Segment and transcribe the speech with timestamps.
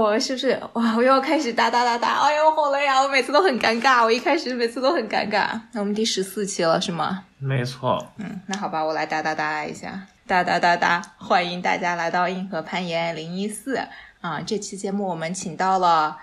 [0.00, 0.94] 我是不是哇？
[0.96, 2.20] 我又要开始哒哒哒哒！
[2.22, 3.02] 哎呦，好累啊！
[3.02, 5.60] 我每次都很尴尬，我一开始每次都很尴尬。
[5.72, 7.24] 那我们第十四期了是吗？
[7.38, 8.02] 没错。
[8.16, 11.02] 嗯，那好吧，我来哒哒哒一下，哒哒哒哒！
[11.18, 13.78] 欢迎大家来到硬核攀岩零一四
[14.22, 14.40] 啊！
[14.40, 16.16] 这期节目我们请到了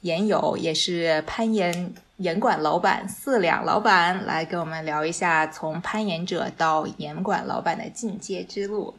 [0.00, 8.94] 岩友，也是攀岩岩馆老板四两老板，来跟我们聊一下从攀岩者到岩馆老板的进阶之路。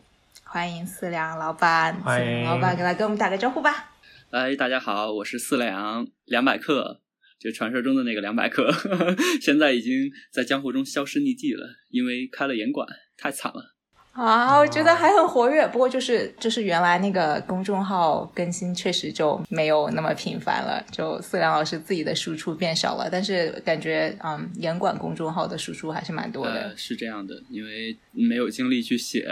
[0.50, 3.92] 欢迎四两老板，欢迎老板给，来跟我们打个招呼吧。
[4.32, 7.02] 哎，大家好，我是四两两百克，
[7.38, 8.72] 就传说中的那个两百克，
[9.42, 13.76] 现在已经在江湖中消失匿迹了，因为开了严管，太惨了。
[14.18, 26.54] 啊，我觉得还很活跃，不过就是就是原来那个公众号更新确实就没有那么频繁了，就思良老师自己的输出变少了，但是感觉嗯，严管公众号的输出还是蛮多的。
[26.54, 29.24] 呃，是这样的，因为没有精力去写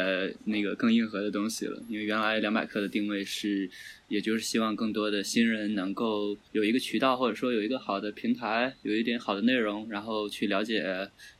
[0.44, 3.68] 那个更硬核的东西了，因为原来两百克的定位是。
[4.08, 10.84] 也就是希望更多的新人能够有一个渠道，或者说有一个好的平台，有一点好的内容，然后去了解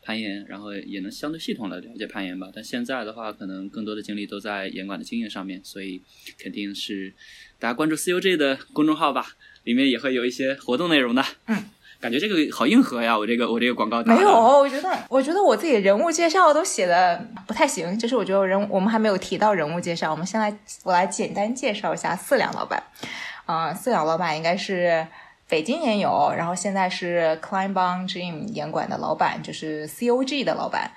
[0.02, 2.50] 攀岩，然后也能相对系统的了解攀岩吧。
[2.54, 6.02] 但现在的话，可能更多的精力都在严管的经验上面，所以
[6.38, 7.14] 肯定是
[7.60, 11.24] 大家关注 COG 的公众号吧，里面也会有一些活动内容的。
[12.06, 13.18] 感觉这个好硬核呀！
[13.18, 22.84] 我这个我这个广告没有，我觉得我觉得我自己人物介绍都写的不太行，就是我觉得人我们还没有提到人物介绍，我们先来我来简单介绍一下四两老板。
[23.48, 25.08] 啊，四两老板应该是
[25.50, 30.92] 北京也有，然后现在是 Climb on Dream 严管的老板，就是 COG 的老板。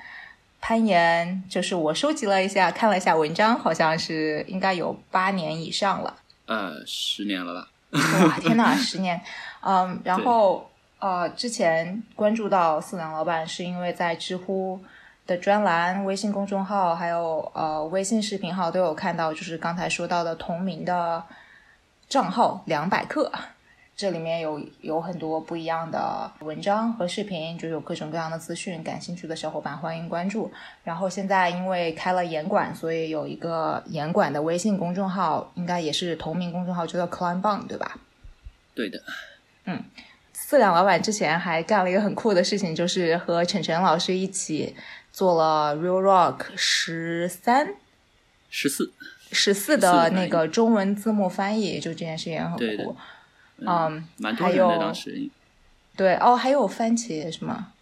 [0.60, 6.14] 攀岩就是我收集了一下，看了一下文章，好像是应该有八年以上了。
[6.44, 7.68] 呃，十年了吧？
[8.26, 9.18] 哇，天呐，十年！
[9.62, 10.70] 嗯，然后。
[11.00, 14.80] 呃，之前关注到四郎老板，是因为在知乎
[15.26, 21.22] 的专栏、微信公众号，还有呃微信视频号都有看到，就是刚才说到的同名的
[22.08, 23.30] 账号两百克，
[23.94, 30.50] 这里面有有很多不一样的文章和视频，就有各种各样的资讯，感兴趣的小伙伴欢迎关注。
[30.82, 37.98] 然后现在因为开了严管，所以有一个严管的微信公众号，应该也是同名公众号，就叫 Climb On，对吧？
[38.74, 39.00] 对的，
[39.64, 39.84] 嗯。
[40.48, 44.74] 四两老板之前还干了一个很酷的事情，就是和晨晨老师一起
[45.12, 47.74] 做了 Real Rock 十三、
[48.48, 48.90] 十四、
[49.30, 52.96] 十四的那个中文字幕翻译，就这件事情很酷。
[53.58, 54.02] 嗯，
[54.38, 55.28] 还有当时
[55.94, 57.74] 对哦，还有番茄是吗？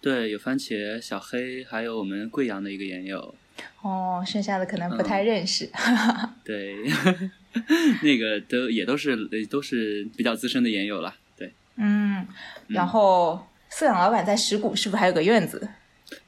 [0.00, 3.34] 对，有番茄、小黑，还有我们贵阳的一个研友。
[3.82, 5.70] 哦，剩下的可能不太认识。
[6.42, 6.74] 对，
[8.02, 9.14] 那个都也都是
[9.50, 11.14] 都是比较资深的研友了。
[11.76, 12.26] 嗯，
[12.68, 15.68] 然后饲养老板在石鼓是不是还有个院子？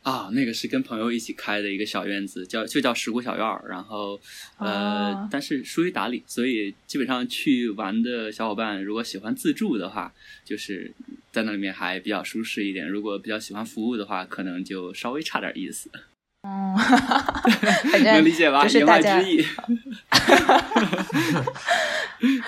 [0.02, 3.64] 啊，那个是跟朋友一起开的一个小院子，叫就叫石鼓小院儿。
[3.68, 4.18] 然后
[4.58, 10.12] 呃，但是疏于打理，所以基本上去玩的小伙伴，如果喜欢自助的话，
[10.44, 10.92] 就是
[11.30, 15.90] 在那里面还比较舒适一点；如果比较喜欢服务的话，可能就稍微差点意思。
[16.46, 16.78] 哦，
[17.90, 19.20] 反正理解吧，就是大家。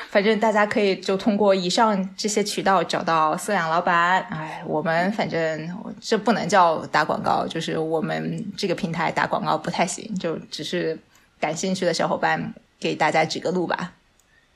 [0.08, 4.20] 反正大家可以就通过以上这些渠道找到饲养老板。
[4.30, 5.68] 哎，我们反正
[6.00, 10.96] 这不能叫打广告，就是我们这个平台打广告不太行，就只是
[11.40, 13.94] 感兴趣的小伙伴给大家指个路吧。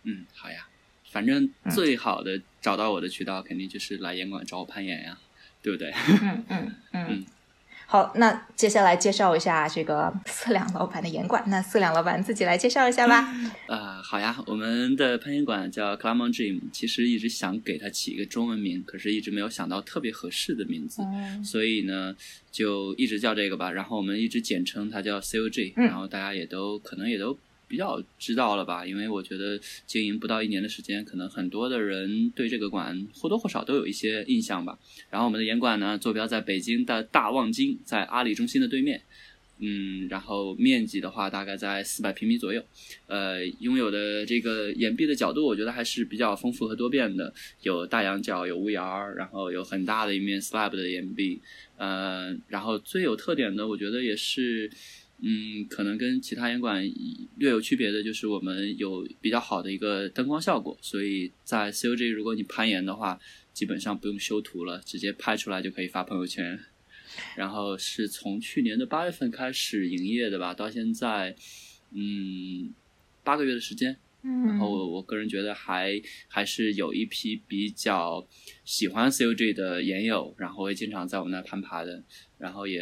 [0.05, 0.67] 嗯，好呀，
[1.11, 5.19] 反正最好的找到我的渠道肯定就是来严管找我攀岩呀，
[5.63, 5.93] 对不对？
[6.09, 7.27] 嗯嗯嗯。
[7.93, 11.45] 好，那接下来介绍一下这个四两老板的岩馆。
[11.49, 13.29] 那四两老板自己来介绍一下吧。
[13.69, 21.03] 呃，好呀，我们的攀岩馆叫 Climb Dream，其实一直想给它起一个中文名，可是一直没有想到特别合适的名字，
[21.45, 22.17] 所以呢，
[22.51, 23.71] 就一直叫这个吧。
[23.71, 27.39] 然后我们一直简称它叫 COG，然后大家也都可能也都。
[27.73, 28.87] 比较知道了吧？
[28.87, 34.79] 因为我觉得经营不到一年的时间，可能很多的人对这个馆或多或少都有一些印象吧。
[35.09, 39.01] 然后我们的严馆呢，坐标在北京的大望京，在阿里中心的对面。
[39.65, 42.63] 嗯，然后面积的话大概在四百平米左右。
[43.07, 47.33] 呃，拥有的这个岩壁的角度，我觉得还是比较丰富和多变的，
[47.63, 51.41] 有大仰角，有屋檐儿，然后有很大的一面 slab 的岩壁。
[51.79, 54.71] 呃，然后最有特点的，我觉得也是。
[55.25, 56.83] 嗯，可能跟其他岩馆
[57.37, 63.21] 略有区别的就是我们有比较好的一个灯光效果，所以在 COG 如果你攀岩的话，
[63.53, 66.59] 基本上不用修图了，直接拍出来就可以发朋友圈。
[67.37, 71.37] 然后是从去年的八月份开始营业的吧，到现在，
[71.93, 72.75] 嗯，
[73.23, 73.97] 八个月的时间。
[74.25, 78.27] 嗯，然后我我个人觉得还还是有一批比较
[78.65, 82.03] 喜欢 COG 的研友，然后会经常在我们那攀爬的，
[82.39, 82.81] 然后也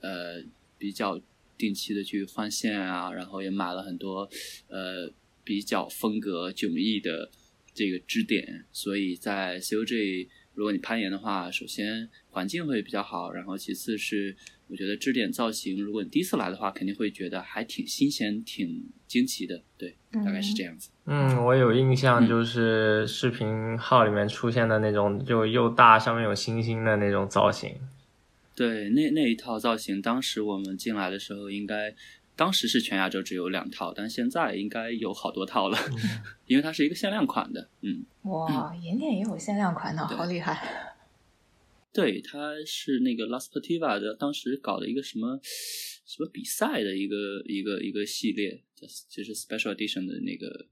[0.00, 0.42] 呃
[0.78, 1.20] 比较。
[1.62, 4.28] 定期的去换线啊，然后也买了很多，
[4.66, 5.08] 呃，
[5.44, 7.30] 比较风格迥异的
[7.72, 14.34] 这个支点，所以在 COG，如果你攀岩的话，首先环境会比较好，然后其次是
[14.66, 20.90] 我觉得支点造型，如果你第一次来的话，肯定会觉得还挺新鲜、挺惊奇的，对，大概是这样子。
[21.06, 27.76] 嗯，我有印象，就是视频号里面出现的那种，就又大，上面有星星的那种造型。
[28.54, 31.94] 对，那那一套造型，当时我们进来的时候，应该
[32.36, 35.78] 当时是全亚洲只有两套，但现在应该有好多套了，
[36.46, 37.70] 因为它是一个限量款的。
[37.80, 40.94] 嗯，哇，岩点也有限量款的，好厉害！
[41.94, 48.62] 对，它是那个 l a s p e r t i v a 的，当时搞的一个什么什么比赛的一个一个一个系列，
[49.08, 50.66] 就是 Special Edition 的那个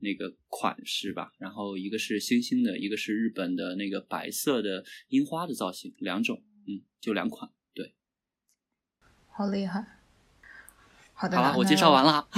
[0.00, 1.32] 那个款式吧。
[1.38, 6.42] 然后一个是星星的，一个是日本的那个白色的樱花的造型，两种。
[6.66, 7.94] 嗯，就两款，对，
[9.30, 9.84] 好厉害。
[11.14, 12.26] 好的，好了，我介绍完了。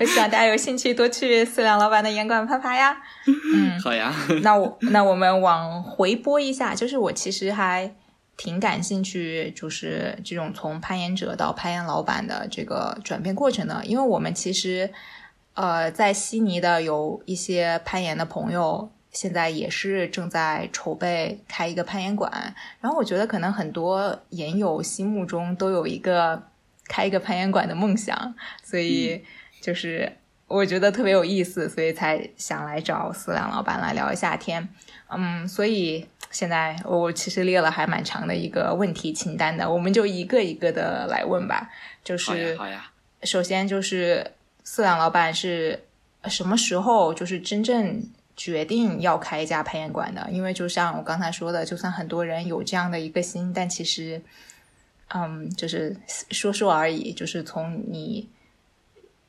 [0.00, 3.02] 我希望大家有兴趣多去四两老板的岩馆攀爬呀。
[3.26, 4.14] 嗯，好呀。
[4.42, 7.94] 那我那我们往回拨一下，就是我其实还
[8.36, 14.92] 挺感兴趣，就是这种从攀岩者到攀岩老板的这个转变过程的，因为我们其实
[15.54, 18.92] 呃在悉尼的有一些攀岩的朋友。
[19.12, 26.42] 现在也是正在筹备开一个攀岩馆，然后我觉得可能很多岩友心目中都有一个
[26.88, 29.22] 开一个攀岩馆的梦想，所以
[29.60, 30.10] 就是
[30.46, 34.66] 我觉得特别有意思，所以才想来找思良老板来聊一下天。
[35.10, 41.70] 嗯，所以现在我其实列了还蛮长的一个问题清单的，我们就一个一个的来问吧。
[42.02, 42.90] 就是好呀，
[43.24, 44.32] 首先就是
[44.64, 45.84] 思良老板是
[46.30, 48.02] 什么时候就是真正。
[48.42, 54.20] 决定要开一家攀岩馆的，因为就像我刚才说的，就算很多人有这样的一个心，但其实，
[55.14, 57.12] 嗯，就是说说而已。
[57.12, 58.28] 就是从你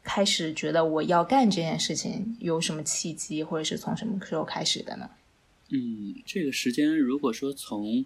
[0.02, 5.08] 开始觉得我要干这件事情，有什么契机，或者是从什么时候开始的呢？
[5.70, 8.04] 嗯，这个时间如果说从。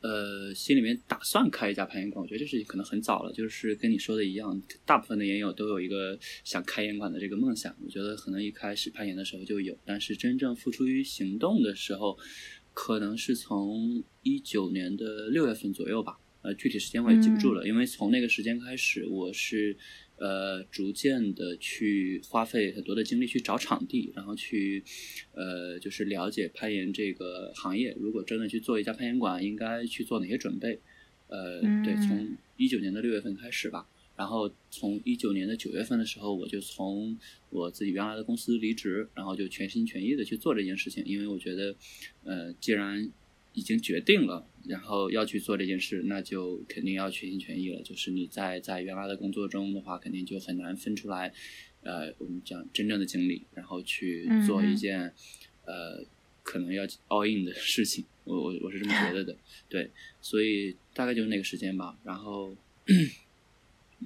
[0.00, 3.32] 呃，心里面打算开一家攀岩馆，我觉得这是可能很早了。
[3.32, 7.74] 就是跟你说的一样，大部分的岩友都有一个想开岩馆的这个梦想。
[7.84, 12.16] 我觉得可能一开始攀岩的时候就有，但是真正付诸于行动的时候，
[12.72, 16.18] 可能是从一九年的六月份左右吧。
[16.42, 19.76] 呃，具体时间我也记不住了，因为从那个时间开始，我是。
[20.18, 24.82] 呃，逐渐的去花费很多的精力去找场地，然后去，
[25.32, 27.96] 呃，就是了解攀岩这个行业。
[27.98, 30.80] 如果真的去做一家攀岩馆，应该去做哪些准备？
[31.28, 33.88] 呃，对，从一九年的六月份开始吧。
[34.16, 37.16] 然后从一九年的九月份的时候，我就从
[37.50, 41.04] 我自己原来的公司离职，然后就全心全意的去做这件事情。
[41.06, 41.76] 因为我觉得，
[42.24, 43.08] 呃，既然
[43.52, 47.82] 已经决定了，然后要去做这件事，那就肯定要全心全意了。
[47.82, 51.32] 就是你在在原来的工作中的话，肯定就很难分出来，
[51.82, 55.14] 呃，我们讲真正的精力，然后去做一件，
[55.64, 56.04] 呃，
[56.42, 58.04] 可能要 all in 的事情。
[58.24, 59.34] 我我我是这么觉得的，
[59.70, 61.98] 对，所以大概就是那个时间吧。
[62.04, 62.54] 然后，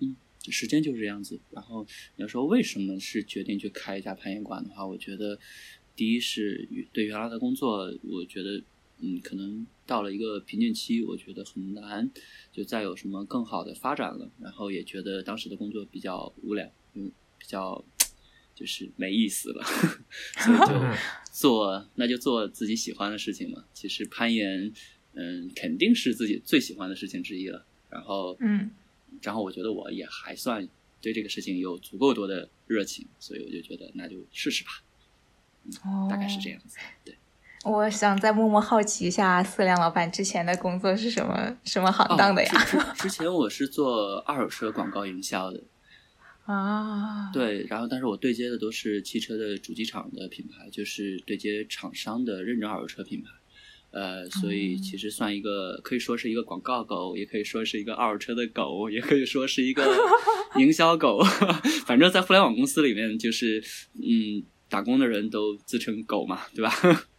[0.00, 0.15] 嗯，
[0.49, 1.41] 时间就是这样子。
[1.50, 1.85] 然后
[2.15, 5.37] 你要说为什么是决定去开一家攀岩馆的话，我觉得
[5.97, 8.62] 第一是对原来的工作，我觉得。
[9.02, 12.08] 嗯，可能到了一个瓶颈期，我觉得很难
[12.52, 14.31] 就再有什么更好的发展了。
[14.40, 17.84] 然后也觉得当时的工作比较无聊，嗯，比较
[18.54, 19.64] 就是没意思了，
[20.38, 20.96] 所以就
[21.32, 23.65] 做那就做自己喜欢的事情嘛。
[23.74, 24.72] 其实攀岩，
[25.15, 27.67] 嗯，肯定是自己最喜欢的事情之一了。
[27.91, 28.70] 然后，嗯，
[29.20, 30.67] 然后我觉得我也还算
[31.00, 34.70] 对这个事情有足够多的热情，所以我就觉得那就试试吧。
[35.65, 37.17] 嗯，大概是这样子，对。
[37.64, 42.50] 我想再默默好奇一下，四亮老板之前的工作是什么什么行当的呀？
[42.98, 45.62] 之前我是做二手车广告营销的
[46.44, 47.31] 啊。
[47.32, 53.28] 对，然后但是我对接的都是汽车的主机厂的品牌，就是对接厂商的认证二手车品牌。
[53.92, 59.84] 呃，所以其实算一个，可以说是一个广告狗，也可以说是一个二手车的狗，也可以说是一个
[60.56, 61.22] 营销狗。
[61.86, 63.62] 反正，在互联网公司里面，就是
[63.94, 66.72] 嗯，打工的人都自称狗嘛，对吧？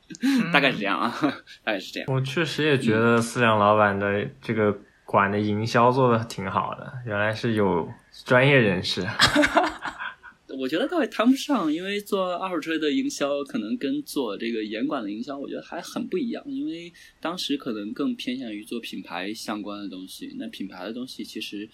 [0.54, 1.12] 大概是这样啊，
[1.64, 2.14] 大概是这样。
[2.14, 7.90] 我确实也觉得四两老板的这个馆的营销做的挺好的，原来是有
[8.26, 9.06] 专业人士。
[10.60, 16.44] 我觉得倒也谈不上，因为做二手车的营销可能跟做这个严管的营销，我觉得还很不一样。
[16.46, 21.68] 因为当时可能更偏向于做品牌相关的东西，那品牌的东西其实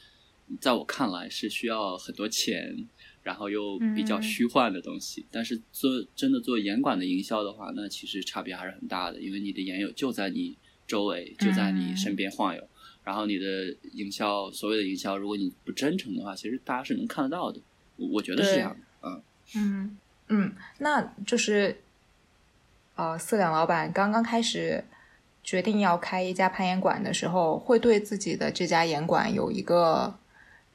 [0.61, 2.87] 在我看来是需要很多钱。
[3.23, 10.57] 然后又比较虚幻的东西，但是做真的做严管的营销的话，那其实差别还是很大的，因为你的研友就在你
[10.87, 12.63] 周围，就在你身边晃悠。
[13.03, 17.59] 然后你的营销，所谓的营销，如果你不真诚的话，其实大家是能看得到的。
[17.97, 18.69] 我觉得是这样
[19.01, 19.23] 的，嗯。
[19.55, 19.97] 嗯
[20.27, 21.81] 嗯，那就是
[22.95, 24.83] 呃，四两老板刚刚开始
[25.43, 30.18] 决定要开一家攀岩馆的时候，会对自己的这家岩馆有一个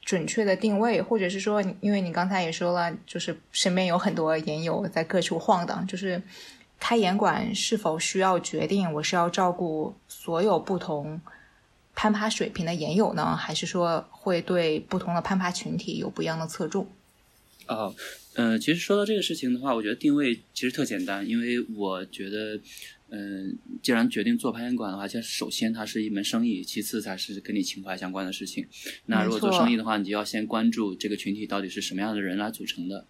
[0.05, 6.21] 准确的定位，或者是说，因为你刚才也说了，就是身边有很多岩友在各处晃荡，就是
[6.79, 11.19] 开岩馆是否需要决定我是要照顾所有不同
[11.95, 16.87] 攀爬水平的岩友呢，还是说会对不同的攀爬群体有不一样的侧重？
[17.67, 17.95] 哦，
[18.35, 22.59] 嗯，其实说到这个事情的话，我觉得定位其实特简单，因为我觉得，
[23.09, 28.67] 嗯，既然决定做攀岩馆的话，其实首先它是一门生意，其次才是跟你情怀相关的事情。
[29.05, 33.07] 那如果做生意的话，你就要先关注这个群体到底是什么样的人来组成的。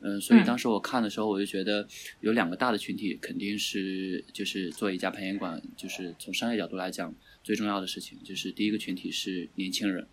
[0.00, 1.86] 嗯，所以当时我看的时候，我就觉得
[2.20, 10.06] 有两个大的群体，肯定是就是做一家攀岩馆，就是从商业角度来讲，最重要的事情就是第一个群体是年轻人。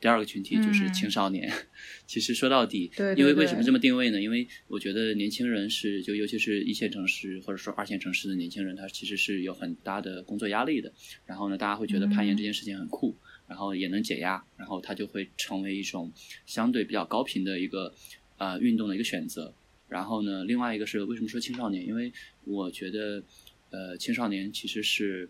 [0.00, 1.52] 第二个群体就是青少年。
[2.06, 4.20] 其实说到底，因为为什么这么定位呢？
[4.20, 10.92] 因为我觉得年轻人是，就尤其是一线城市或者说二线城市的年轻人，他其实是有很大的工作压力的。
[11.26, 13.14] 然后呢，大家会觉得攀岩这件事情很酷，
[13.48, 16.12] 然后也能解压，然后它就会成为一种
[16.46, 17.92] 相对比较高频的一个
[18.36, 19.52] 呃运动的一个选择。
[19.88, 21.84] 然后呢，另外一个是为什么说青少年？
[21.84, 22.12] 因为
[22.44, 23.22] 我觉得
[23.70, 25.28] 呃青少年其实是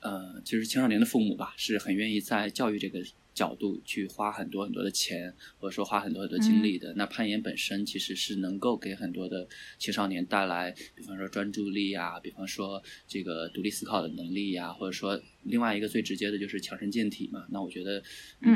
[0.00, 3.02] 呃就是青少年的父母吧，是很愿意在教育这个。
[3.36, 6.94] 角度去花很多很多的钱，或者说花很多很多精力的。
[6.94, 9.46] 那攀岩本身其实是能够给很多的
[9.78, 17.46] 青少年带来，比方说专注力啊，比方说这个独立思考的能力呀，或者说另外一个最直接的就是强身健体嘛。
[17.50, 18.02] 那我觉得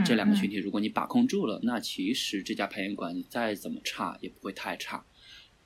[0.02, 5.04] 这两个群体，如果你把控住了，那其实这家攀岩馆你再怎么差也不会太差。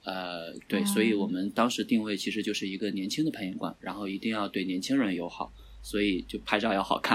[0.03, 5.55] 呃，对，所以我们当时定位其实就是一个年轻的攀岩馆，然后一定要对年轻人友好。
[5.85, 7.15] 所以就拍照要好看，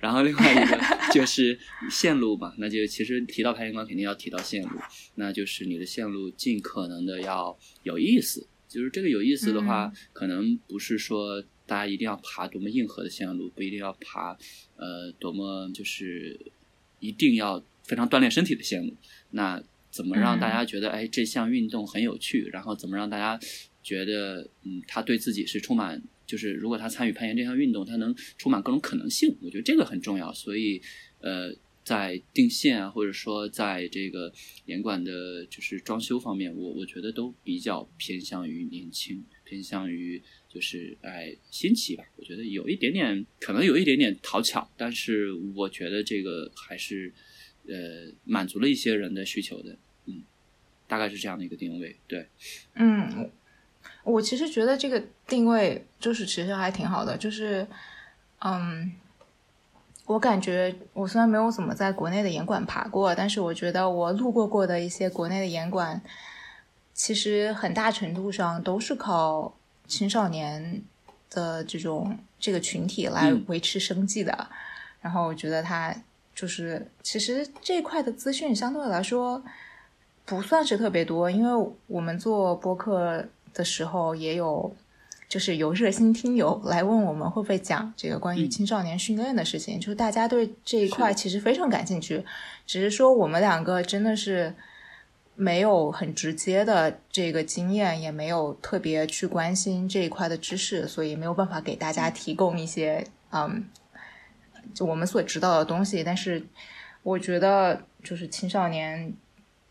[0.00, 0.80] 然后另外一个
[1.14, 1.56] 就是
[1.88, 4.70] 线路嘛，那就其实提到攀岩馆肯定要提到线路，
[5.14, 8.44] 那就是你的线路尽可能的要有意思。
[8.68, 14.36] 就是这个有意思的话，可能不是说大家一定要爬多么硬核的线路，不一定要爬
[14.76, 16.38] 呃多么就是
[16.98, 18.92] 一定要非常锻炼身体的线路。
[19.30, 19.62] 那
[19.92, 22.48] 怎么让大家觉得哎这项运动很有趣？
[22.52, 23.38] 然后怎么让大家
[23.84, 26.02] 觉得嗯他对自己是充满。
[26.30, 30.32] 就是如果他参与攀岩这项运动，他能充满各种可能性，我觉得这个很重要。
[30.32, 30.80] 所以，
[31.18, 34.32] 呃，在定线啊，或者说在这个
[34.66, 42.04] 岩馆的，就是装修方面，我我觉得都比较偏向于年轻，偏向于就是哎新奇吧。
[42.14, 47.12] 我觉得有一点点，可能有一点点讨巧，但是我觉得这个还是
[47.66, 49.76] 呃满足了一些人的需求的。
[50.06, 50.22] 嗯，
[50.86, 51.96] 大概是这样的一个定位。
[52.06, 52.28] 对，
[52.76, 53.28] 嗯。
[54.02, 57.66] 我其实觉得这个定位就是其实还挺好的，就是，
[58.40, 58.90] 嗯，
[60.06, 66.00] 我感觉我虽然没有怎么在国内的严管爬过，但是我觉得我路过过的一些国内的严管，
[66.94, 69.54] 其实很大程度上都是靠
[69.86, 70.82] 青少年
[71.28, 74.48] 的这种这个群体来维持生计的。
[75.02, 75.94] 然后我觉得他
[76.34, 79.42] 就是其实这块的资讯相对来说
[80.24, 83.28] 不算是特别多，因为我们做播客。
[83.52, 84.74] 的时候也有，
[85.28, 92.24] 就是有热心听友来问我们会不会讲这个关于青少年训练的事情，就是大家对这一块其实非常感兴趣，
[92.66, 94.54] 只是说我们两个真的是
[95.34, 103.64] 没有很直接的这个经验，也没有特别去关心这一块的知识，所以没有办法给大家提供一些嗯，
[104.74, 106.02] 就我们所知道的东西。
[106.02, 106.42] 但是
[107.02, 109.14] 我觉得就是青少年。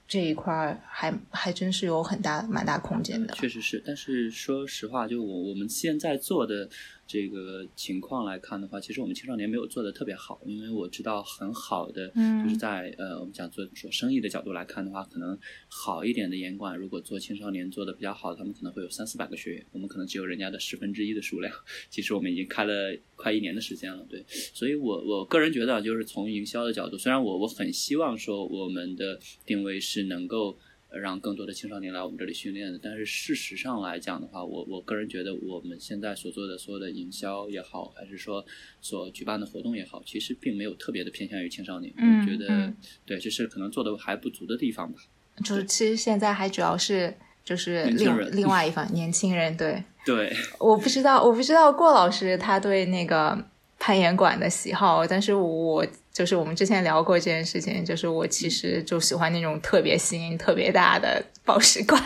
[0.09, 3.81] 这一块儿还还真是有很大蛮大空间的，确实是。
[3.85, 6.67] 但是说实话，就我我们现在做的。
[7.09, 12.07] 这个情况来看的话，其实我们青少年没有做的特别好，因为我知道很好的，
[12.43, 15.35] 就是在呃我们讲做做生意的角度来看的话，可能
[15.67, 21.51] 好一点的严管，如果做青少年做的比较好，他们可能会有三四百个学员，我们可能只有人家的十分之一的数量。
[21.89, 24.23] 其实我们已经开了快一年的时间了，对，
[24.53, 30.55] 所以我我个人觉得，就是从营销的角度，虽然我我很希望说我们的定位是能够。
[30.91, 38.43] 让更多的青少年来我们这里训练的，但是事实上来讲的话，我我个人觉得我们现在所做的所有的营销也好，还是说
[38.81, 41.93] 所举办的活动也好，其实并没有特别的偏向于青少年。
[41.95, 42.73] 我觉得
[43.05, 44.99] 对，这是可能做的还不足的地方吧。
[45.43, 50.33] 就是其实现在还主要是就是另另外一方年轻人，对对。
[50.59, 53.37] 我不知道，我不知道郭老师他对那个
[53.77, 55.85] 攀岩馆的喜好，但是我。
[56.11, 62.01] 就是我们之前聊过这件事情，就是我其实就喜欢那种特别新、特别大的宝石馆。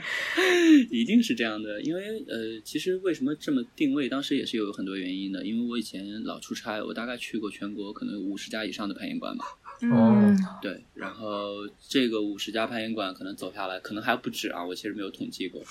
[0.90, 5.44] 一定是这样的，因为呃，其实为什么这么定位，当时也是有很多原因的。
[5.44, 9.44] 因为我以前老出差，我大概去过全国可能有五十家以上的攀岩馆吧。
[9.82, 15.62] 嗯，对，然后这个五十家攀岩馆可能走下来，可能还不止啊，我其实没有统计过。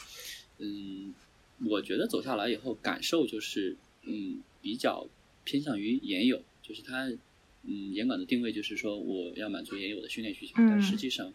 [0.57, 1.13] 嗯，
[1.69, 5.07] 我觉得走下来以后感受就是，嗯，比较
[5.43, 7.07] 偏向于岩友，就是它，
[7.69, 11.31] 嗯，岩馆的定位就是说我要满足岩友的训练需求，但实际上，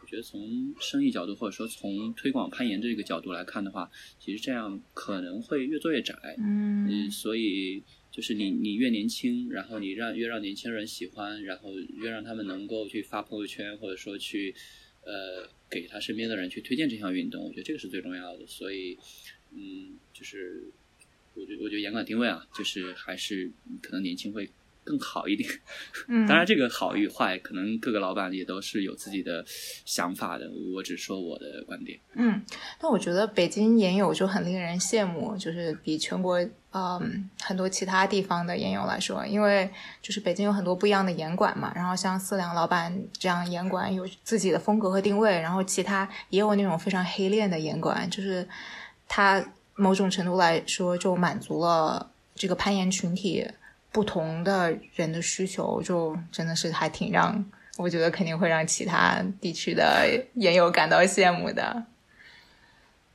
[0.00, 6.14] 我觉得从生意角度或者说从推广攀岩这个角度来看的话，其实这样可能会越做越窄。
[6.38, 7.82] 嗯，所以。
[8.12, 14.54] 就是你，你越年轻，然后你让越让年轻人喜欢，然后越让他们能够去发朋友圈，或者说去，
[15.00, 18.46] 呃，给他身边的人去推荐这项运动，我觉得这个是最重要的。
[18.46, 18.98] 所以，
[19.52, 20.70] 嗯，就是
[21.34, 24.46] 我觉我觉得严管定位啊，就是还是可能年轻会。
[24.84, 25.48] 更好一点，
[26.08, 29.44] 嗯，当然这个好与坏，可能各个老板也都是有自己的
[29.84, 30.50] 想法的。
[30.74, 31.98] 我只说我的观点。
[32.14, 32.42] 嗯，
[32.80, 39.70] 那我觉得北京岩友就很令人羡慕，就是比全国嗯很多其他地方的岩友来说，因为
[40.00, 41.72] 就是北京有很多不一样的岩馆嘛。
[41.76, 48.48] 然后像四两老板这样岩馆有自己的风格和定位，然后其他也有那种非常黑练的岩馆，就是
[49.06, 49.44] 它
[49.76, 53.46] 某种程度来说就满足了这个攀岩群体。
[53.92, 57.44] 不同的人的需求，就真的是还挺让
[57.76, 61.84] 我觉得肯定会让其他地区的研友感到羡慕的。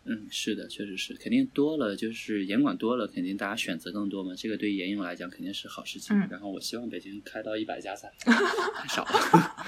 [0.10, 4.34] 嗯，是的，确实是，肯定多了，就是严管多了，肯定大家选择更多嘛。
[4.38, 6.18] 这个对于研友来讲肯定是好事情。
[6.30, 9.66] 然后我希望北京开到一百家赛， 太少了。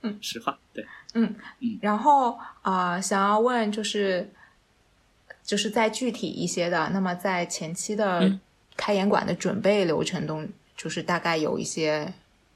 [0.00, 1.78] 嗯， 实话，对，嗯嗯。
[1.82, 4.30] 然后啊，想要问就是，
[5.44, 8.38] 就是再具体一些的，那么在前期的。
[8.76, 12.12] 开演馆的准备流程中，就是大概有一些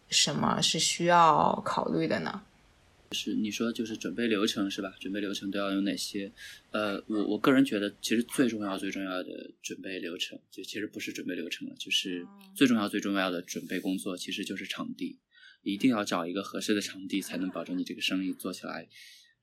[0.09, 2.43] 什么是需要考虑的呢？
[3.13, 4.93] 是你说就是准备流程是吧？
[4.99, 6.33] 准备流程都要有哪些？
[6.73, 15.19] 呃，我我个人觉得，其实最重要最重要的准备流程，就其实不是准备流程了，就是最重要最重要的准备工作，其实就是场地，
[15.63, 18.89] 一定要找一个合适的场地，才能保证你这个生意做起来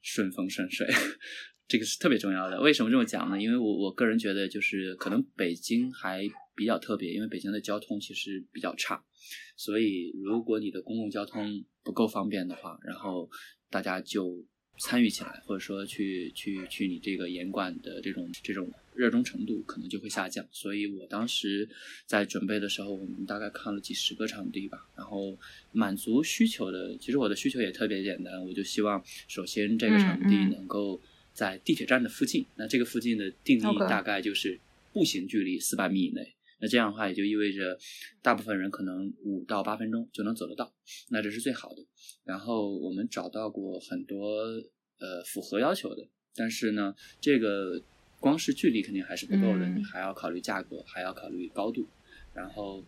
[0.02, 0.86] 顺风顺水。
[1.66, 2.60] 这个是特别重要的。
[2.60, 3.42] 为什么这么讲呢？
[3.42, 6.30] 因为我我个人觉得，就是可能北京还。
[6.56, 9.04] 比较特别，因为北京的交通其实比较差，
[9.56, 13.30] 所以如果你的公共交通不够方便的话，然后
[13.70, 14.46] 大家就
[14.80, 20.46] 参与起来，或者说去去去你这个严管的这种这种热衷程度可能就会下降。
[20.52, 21.68] 所以我当时
[22.06, 25.38] 在准备的时候，我们大概看了几十个场地吧，然后
[25.72, 31.00] 满足需求的，其实我的需求也特别简单，我就希望首先这个场地能够
[31.34, 34.60] 在地铁站的附近，那这个附近的定义大概就是
[34.92, 36.34] 步行距离四百米以内。
[36.64, 37.78] 那这样的话，也就意味着
[38.22, 40.74] 大部分人可能五到八分钟就能走得到，
[41.10, 41.86] 那这是最好的。
[42.24, 44.40] 然后我们找到过很多
[44.98, 47.84] 呃符合要求的，但是呢，这个
[48.18, 51.86] 光是距离肯定还是不够的，你还要考虑价格，还要考虑高度。
[52.34, 52.82] 然后，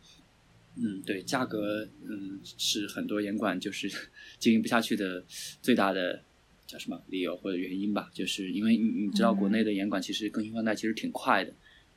[0.77, 3.91] 嗯，对，价格嗯是很多严管就是
[4.39, 5.21] 经营不下去的
[5.61, 6.23] 最大的
[6.65, 11.53] 叫什么理由或者原因吧，就是因为你你知道国内的严管其实更新换代其实挺快的。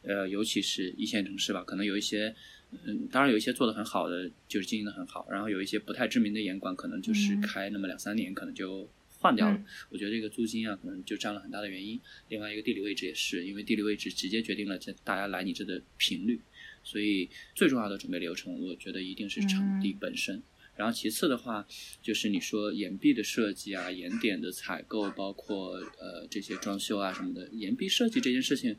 [0.09, 2.35] 呃，尤其是一线城市吧，可能有一些，
[2.85, 9.63] 嗯，当然有一些做的很好的，就是经营的很好，然后有一些不太知名的严管，可能就是开那么两三年，可能就换掉了。
[9.91, 12.01] 我觉得这个租金啊，可能就占了很大的原因。
[12.31, 16.41] 另外一个地理位置也是，因为地理位置直接决定了这大家来你这的频率，
[16.83, 20.43] 所以最重要的准备流程，我觉得一定是场地本身。
[20.79, 21.67] 然后其次的话，
[22.01, 28.77] 就是你说岩壁的设计啊，岩点的采购，包括呃这些装修啊什么的，岩壁设计这件事情，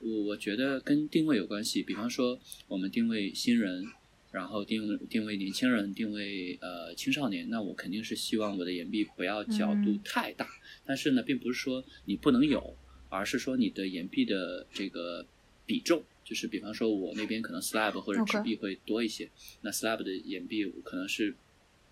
[0.00, 1.84] 我我觉得跟定位有关系。
[1.84, 3.86] 比方说我们定位新人，
[4.32, 10.48] 然后定定位年轻人，定位呃青少年，那我肯定是希望我的岩壁不要角度太大。
[10.84, 12.76] 但是呢，并不是说你不能有，
[13.08, 15.24] 而是说你的岩壁的这个
[15.64, 16.02] 比重。
[16.26, 19.30] 就是比方说，我那边可能 slab 或者纸壁会多一些。
[19.60, 21.32] 那 slab 的岩壁可能是，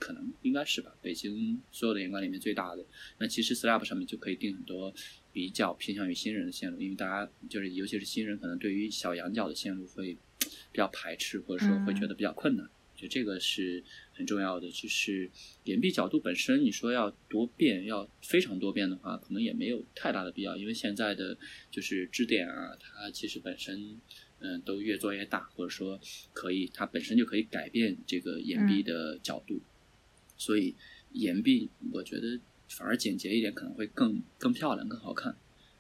[0.01, 2.85] 可能应该是吧，北京所有的岩馆里面最大的。
[3.19, 4.93] 那其实 slab 上面就可以定很多
[5.33, 12.69] 比较偏向于新人的线路，因为大家就是尤其是新人，可能对于小羊角的线路会比较排斥，或者说会觉得比较困难。
[12.97, 15.29] 就这个是很重要的，就是
[15.65, 21.37] 岩壁角度本身，你说要多变，要非常多变的话，可能也没有太大的必要，因为现在的
[21.73, 24.01] 就是支点啊，它其实本身
[24.41, 26.01] 嗯都越做越大，或者说
[26.33, 29.61] 可以它本身就可以改变这个岩壁的角度，
[30.37, 30.75] 所以
[31.13, 35.37] 岩壁我觉得反而简洁一点可能会更更漂亮、更好看，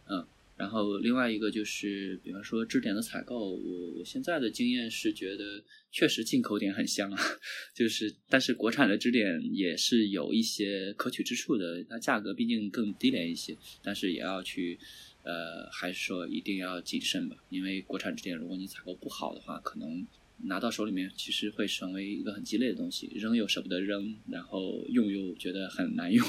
[0.09, 0.27] 嗯。
[0.57, 7.21] 然后另外一个就是，比方说支点的采购，我我现在的经验是觉得确实进口点很香啊，
[7.75, 14.79] 就是但是国产的支点也是有一些可取之处的，它价格毕竟更低廉一些，但是也要去，
[15.25, 20.07] 呃，还是说一定要谨慎吧，因为国产支点如果你采购不好的话，可能
[20.45, 26.25] 拿到手里面，其实会成为一个很鸡肋的东西，扔又舍不得扔，然后用又觉得很难用，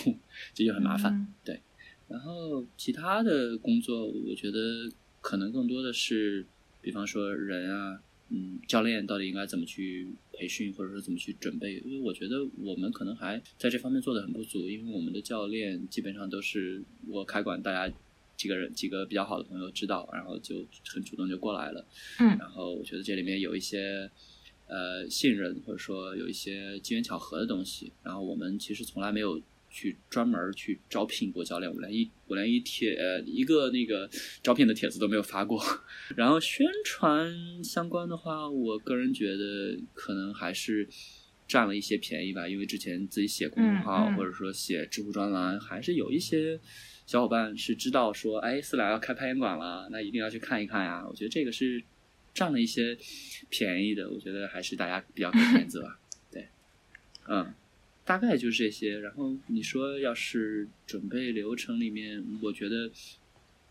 [0.53, 1.33] 这就很麻烦。
[1.43, 1.61] 对，
[2.07, 4.89] 然后其他的工作，我觉得
[5.21, 6.45] 可能更多的是，
[6.81, 8.01] 比方说人啊。
[8.29, 11.75] 嗯，教练到底应该怎么去培训，或者说怎么去准备？
[11.85, 17.95] 因为我觉得我们可能还在这方面做的很不足，因为我们的教练基本上都是我开馆，大家
[18.37, 21.85] 几个人几个比较好的朋友知道，然后就很主动就过来了。
[22.19, 24.09] 嗯，然后我觉得这里面有一些
[24.67, 29.41] 呃信任，或者说有一些机缘巧合的东西，然后我们其实从来没有。
[29.67, 34.09] 去专门去招聘过教练，我连一我连一帖呃一个那个
[34.41, 35.61] 招聘的帖子都没有发过。
[36.15, 40.87] 然后宣传相关的话，我个人觉得可能还是
[41.45, 46.57] 占了一些便宜吧，因为之前自己写公众号或者说写知乎专栏，还是有一些
[47.05, 51.05] 小伙伴是知道说，哎，四两要开攀岩馆了，那一定要去看一看呀。
[51.07, 51.83] 我觉得这个是
[52.33, 52.97] 占了一些
[53.49, 55.99] 便宜的，我觉得还是大家比较给面子吧。
[56.31, 56.47] 对，
[57.27, 57.53] 嗯。
[58.07, 62.87] 大概就是这些，然后你说要是准备流程里面，我觉得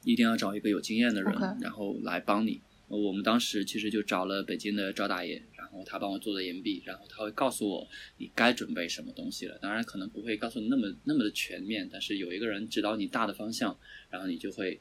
[0.02, 2.60] 一定要找一个有经验的人，然后来帮你。
[2.88, 9.58] 我们当时其实就找了北京的赵大爷，然后他帮我做的岩壁，然后他会告诉我你该准备什么东西了。
[9.58, 13.76] 当然可能不会告诉你那么那么的全面，但是有一个人指导你大的方向，
[14.10, 14.80] 然后你就会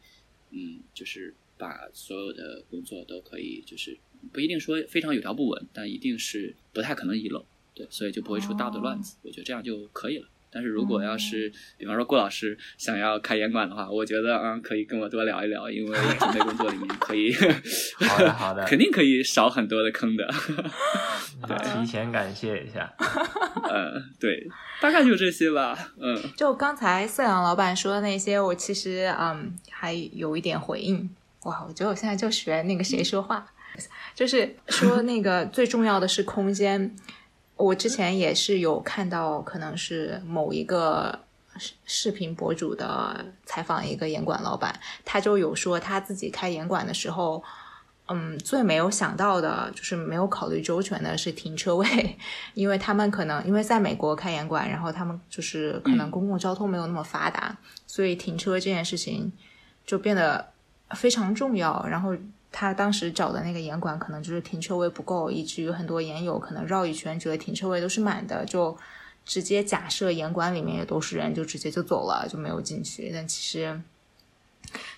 [0.52, 3.98] 嗯，就是把所有的工作都可以，就是
[4.32, 7.46] 不一定说非常有条不紊，但一定是不太可能遗漏。
[7.76, 10.28] 对，所以就不会出大的乱子，我觉得这样就可以了。
[10.54, 17.34] 但是如果要是，比方说顾老师想要开演馆的话，我觉得嗯，可以跟我多聊一聊，因为准备工作里面可以，
[18.08, 20.28] 好的好的， 肯定可以少很多的坑的。
[21.48, 22.94] 对，提前感谢一下。
[23.72, 24.48] 嗯，对，
[24.82, 25.78] 大概就这些吧。
[26.00, 31.10] 嗯，就刚才饲养老板说的那些，我其实嗯还有一点回应。
[31.44, 33.46] 哇，我觉得我现在就学那个谁说话，
[34.16, 36.96] 就是说那个最重要的是空间。
[37.56, 41.20] 我之前也是有看到，可能是某一个
[41.58, 47.44] 视视频博主的采访，一个严管老板，他就有说他自己开严管的时候，
[48.08, 52.18] 嗯，最没有想到的就是没有考虑周全的是停车位，
[52.56, 59.32] 因为他们可能因为在美国开严管，然后他们就是可能公共交通没有那么发达，所以停车这件事情
[59.86, 60.52] 就变得
[60.96, 62.16] 非常重要，然后。
[62.56, 68.78] 他当时找的那个严管可能就是停车位不够，以至于很多严友可能绕一圈觉得停车位都是满的，就
[69.26, 73.10] 直接假设严管里面也都是人，就直接就走了，就没有进去。
[73.12, 73.82] 但其实，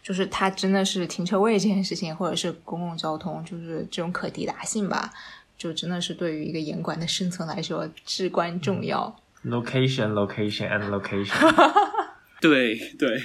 [0.03, 5.13] 就是他真的是停车位这件事情，或者是公共交通，就是这种可抵达性吧，
[5.57, 9.15] 就真的是对于一个严管的生存来说至关重要。
[9.45, 12.04] Location, location, and location.
[12.49, 13.21] 对 对，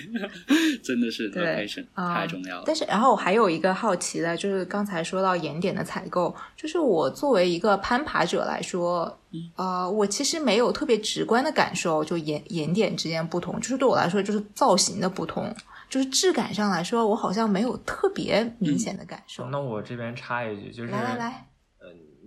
[0.82, 2.62] 真的是 location 太重要了。
[2.66, 9.18] 但是，然后我还有一个好奇的，就是刚才说到盐点的采购，就是我作为一个攀爬者来说，
[9.56, 15.54] 呃，我其实没有特别直观的感受，就盐盐点之间不同，就是对我来说，就是造型的不同，
[15.88, 19.48] 就是质感上来说，我好像没有特别明显的感受。
[19.50, 21.46] 那我这边插一句，就是来来来。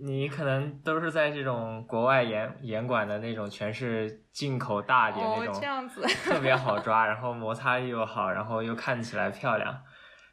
[0.00, 9.82] 你可能都是在这种国外严严管的那种，全是进口大点那种，这样子特别 好抓，然后摩擦力又好，然后又看起来漂亮。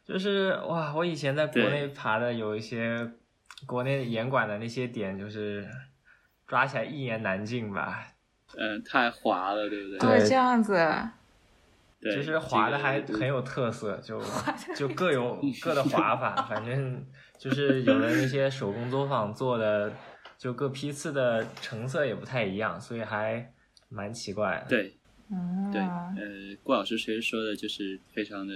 [0.04, 3.12] 就是哇，我以前在国内爬的有一些
[3.68, 5.68] 国内严管的那些点，就是
[6.48, 8.04] 抓起来一言难尽吧。
[8.58, 10.00] 嗯，太滑了，对不对？
[10.00, 10.74] 对，这样子。
[12.02, 14.20] 对就是滑的还很有特色，就
[14.76, 17.06] 就各有各的滑法，反正。
[17.42, 19.92] 就是有的那些手工作坊做的，
[20.38, 23.52] 就各批次的成色也不太一样，所以还
[23.90, 24.70] 蛮奇怪的。
[24.70, 24.96] 对，
[25.74, 28.54] 对，呃，顾老师其实说的就是非常的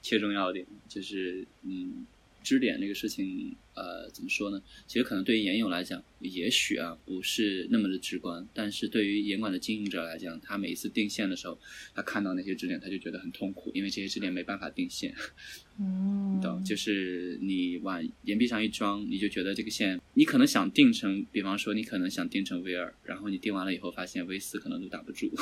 [0.00, 2.06] 切中要点，就是嗯。
[2.42, 4.62] 支点那个事情，呃，怎么说呢？
[4.86, 11.58] 其实可能对于岩友来讲，也许啊不是那么的直观，但是对于岩馆的经营者来讲，他每一次定线的时候，
[11.94, 15.14] 他看到那些支点，他就觉得很痛苦，因为这些支点没办法定线。
[15.78, 16.62] 嗯，懂？
[16.64, 25.32] 就是你往岩壁上一装，你就觉得这个线，你可能想定成，比方说你可能想定成 V 二，然后你定完了以后，发现 V 四可能都打不住，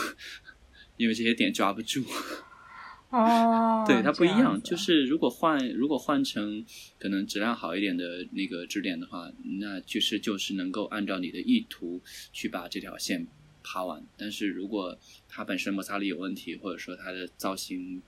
[0.96, 2.04] 因为这些点抓不住。
[3.10, 4.60] 哦，对，它不一样。
[4.62, 6.62] 就是如果换，如果换成
[6.98, 12.00] 可能质量好一点的那个支点的话，那就是就是能够按照你的意图
[12.32, 13.26] 去把这条线
[13.64, 14.04] 爬完。
[14.18, 18.02] 但是如果它本身摩擦力有问题，或者说它的造型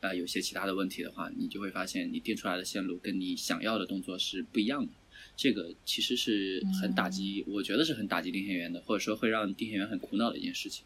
[0.00, 4.92] 啊有些其他的问题的话，你就会发现你定出来的线路跟你想要的动作是不一样的。
[5.36, 10.84] 这个其实是很打击，我觉得是很打击定线员的，或者说会让定线员很苦恼的一件事情。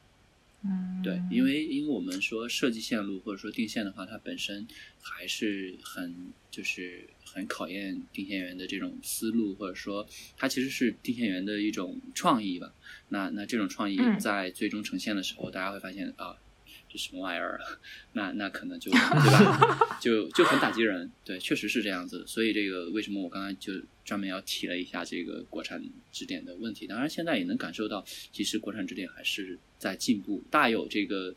[0.65, 4.67] 嗯，对，因为因为我们说设计线路或者说定线的话，它本身
[5.01, 12.75] 还是很就是很考验定线员的这种思路，或者说它其实是定线员的一种创意吧。
[13.09, 16.37] 那那这种创意在最终呈现的时候，大家会发现啊。
[16.89, 17.61] 这什么玩意儿？
[18.13, 19.99] 那那可能就对吧？
[20.01, 21.11] 就就很打击人。
[21.25, 22.25] 对，确实是这样子。
[22.27, 23.73] 所以这个为什么我刚才就
[24.05, 26.87] 专门要提了一下这个国产支点的问题？
[26.87, 31.35] 当然，现在也能感受到，其实国产支点还是在进步，大有这个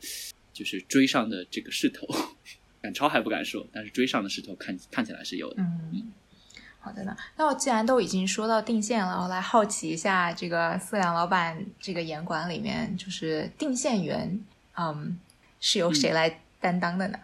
[0.52, 2.06] 就是追上的这个势头。
[2.80, 5.62] 赶超还不敢说，但是追上的势头看看起来是有的。
[5.62, 6.10] 嗯，
[6.80, 7.16] 好的呢。
[7.36, 14.40] 那我既然都已经说到定线了，我来好奇一下，这个四两老板这个严管里面，就是定线员，
[14.76, 15.16] 嗯。
[15.64, 17.18] 是由谁来担当的呢？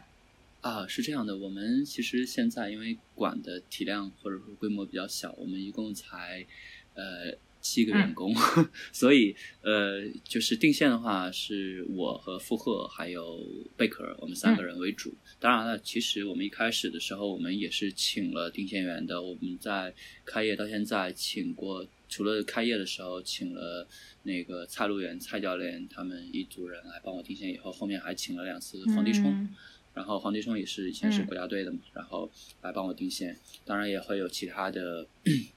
[0.60, 6.46] 啊，是这样的，我们其实现在因为馆的体量或者说规模比较小，我们一共才
[6.94, 8.32] 呃七个员工，
[8.94, 13.44] 所以呃就是定线的话是我和傅贺还有
[13.76, 15.12] 贝壳我们三个人为主。
[15.40, 19.92] 当然了，其实我们一开始的时候我们也是请了定线员的，我们在
[20.24, 21.84] 开业到现在请过。
[22.08, 23.86] 除了开业的时候请了
[24.22, 29.48] 那个蔡路元蔡教练他们一组人来帮我定线，以后后面还请了两次黄帝冲，
[29.94, 32.30] 然后黄帝冲也是以前是国家队的嘛，然后
[32.62, 35.06] 来帮我定线，当然也会有其他的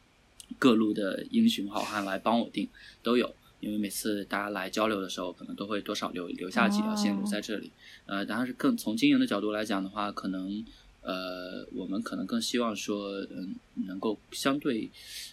[0.59, 2.67] 各路的英雄好汉来帮我定，
[3.01, 7.71] 都有，因为每次大家来交流的时候，可能都会多少留留下几条线路在这里，
[8.05, 10.65] 呃，当然是更从经营的角度来讲的话，可能。
[11.01, 13.55] 呃，我们可能更希望说，嗯，
[13.87, 14.89] 能够相对，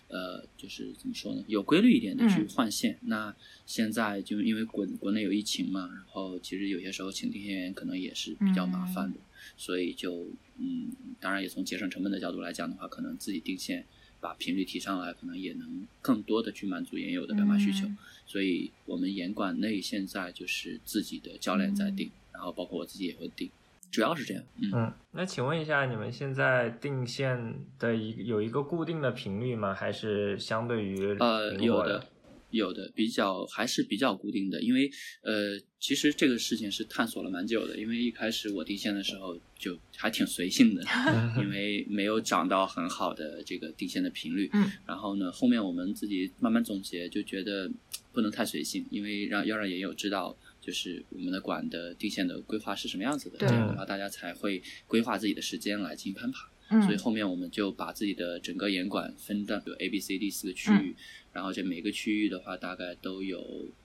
[0.08, 2.98] 呃，就是怎么说呢，有规律一点的去换线。
[3.02, 3.34] 那
[3.66, 9.18] 现在就因为国国内有疫情嘛，然后其实有些时候请定线员可能也是比较麻烦的，
[9.56, 10.26] 所以就
[10.56, 13.84] 嗯，当然也从节省成本的角度来讲的话，可能自己定线
[14.20, 17.86] 把频率提上来，可能也能更多的去满足原有的表马需求。
[18.26, 23.50] 所以我们严管内现在就是自己的教练在定，然后包括我自己也会定。
[23.90, 29.74] 主要是这样，嗯，那请问一下，你们现在定线的一有一个固定的频率吗？
[29.74, 32.06] 还是相对于呃有的，
[32.50, 34.90] 有的比较还是比较固定的，因为
[35.22, 40.82] 呃其实这个事情是探索了蛮久的，因为一开始我定线的时候就还挺随性的，
[41.40, 47.70] 因为没有涨到很好的这个定线的频率，嗯，然后呢后面我们自己慢慢总结，就觉得
[48.12, 50.36] 不能太随性，因为让要让研友知道。
[50.68, 56.46] 就是我们的馆的定线的规划是什么样子的，这样的话大家才会规划自己的时间来进行攀爬。
[56.84, 60.94] 所以后面我们就把自己的整个岩馆分到有 A、B、C、D 四个区域，
[61.32, 63.40] 然后这每个区域的话大概都有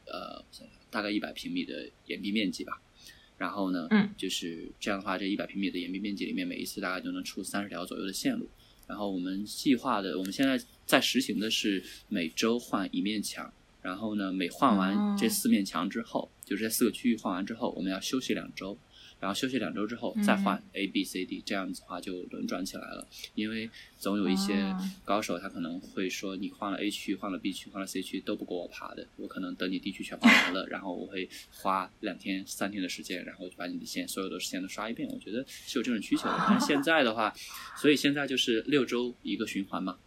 [0.05, 0.43] 呃
[0.91, 2.81] 大概一百平米的岩壁面积吧。
[3.37, 8.49] 然后呢，就是这样的话，这一百平米的岩壁面积里面，每一次大概就能出三十条左右的线路。
[8.85, 13.53] 然后我们计划的，我们现在在实行的是每周换一面墙。
[13.83, 18.77] 然后呢，每换完这四面墙之后，就是这四个区域换完之后，我们要休息两周，
[19.19, 23.05] 然后休息两周之后再换 A、B、C、D，这样子的话就轮转起来了。
[23.35, 35.09] 因为总有一些高手他可能会说，你换了 A 区、换了 B 区、换了 C 区都不够我爬的，我可能等你 D 区全换完了，然后我会花两天、三天的时间，然后就把你的线所有的线都刷一遍。
[35.09, 36.35] 我觉得是有这种需求的。
[36.47, 37.33] 但是现在的话，
[37.77, 39.97] 所以现在就是六周一个循环嘛。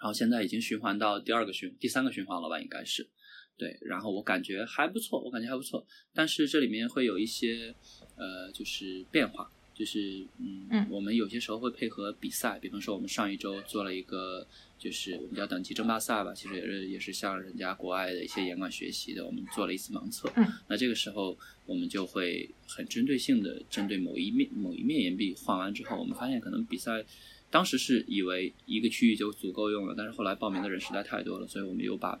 [0.00, 2.60] 然后现在已经循环到第二个循、第三个循环了吧？
[2.60, 3.08] 应该是，
[3.56, 3.78] 对。
[3.80, 5.86] 然后我感觉还不错，我感觉还不错。
[6.12, 7.74] 但是这里面会有一些，
[8.16, 14.46] 呃，就是变化，就是嗯，我们有些时候会配合比赛，比方说我们上一周做了一个，
[14.78, 20.30] 就是我们叫等级争霸赛吧，其实也是也是向人家国外的一些严管学习的，我们做了一次盲测。
[20.36, 20.44] 嗯。
[20.68, 27.02] 那这个时候我们就会很针对性的针对某一面某一面岩壁换完之后，我们发现可能比赛。
[27.54, 32.20] 当时是以为一个区域就足够用了，但是后来报名的人实在太多了，所以我们又把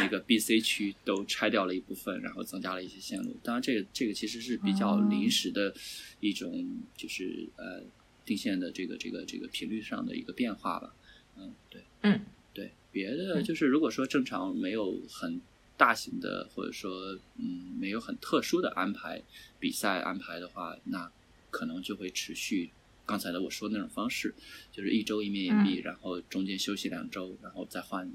[0.00, 3.36] 那个 B、C 区都拆掉了一部分，然后增加了一些线路。
[3.42, 5.74] 当然，这个这个其实是比较临时的
[6.20, 7.82] 一种，就是呃
[8.24, 10.94] 定线的这个这个这个频率上的一个变化吧。
[11.36, 12.20] 嗯，对，嗯，
[12.54, 15.38] 对，别的就是如果说正常没有很
[15.76, 19.20] 大型的，或者说嗯没有很特殊的安排
[19.60, 21.12] 比赛安排的话，那
[21.50, 22.70] 可能就会持续。
[23.12, 24.34] 刚才的我说那种方式，
[24.72, 28.10] 就是一周一面岩壁，然后中间休息两周，然后再换，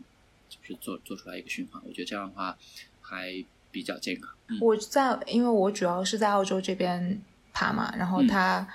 [0.49, 1.79] 就是做做出来一个循环。
[1.85, 2.57] 我觉得这样的话
[2.99, 4.35] 还比较健康。
[4.59, 7.21] 我在，因为我主要是在澳洲这边
[7.53, 8.67] 爬嘛，然后它。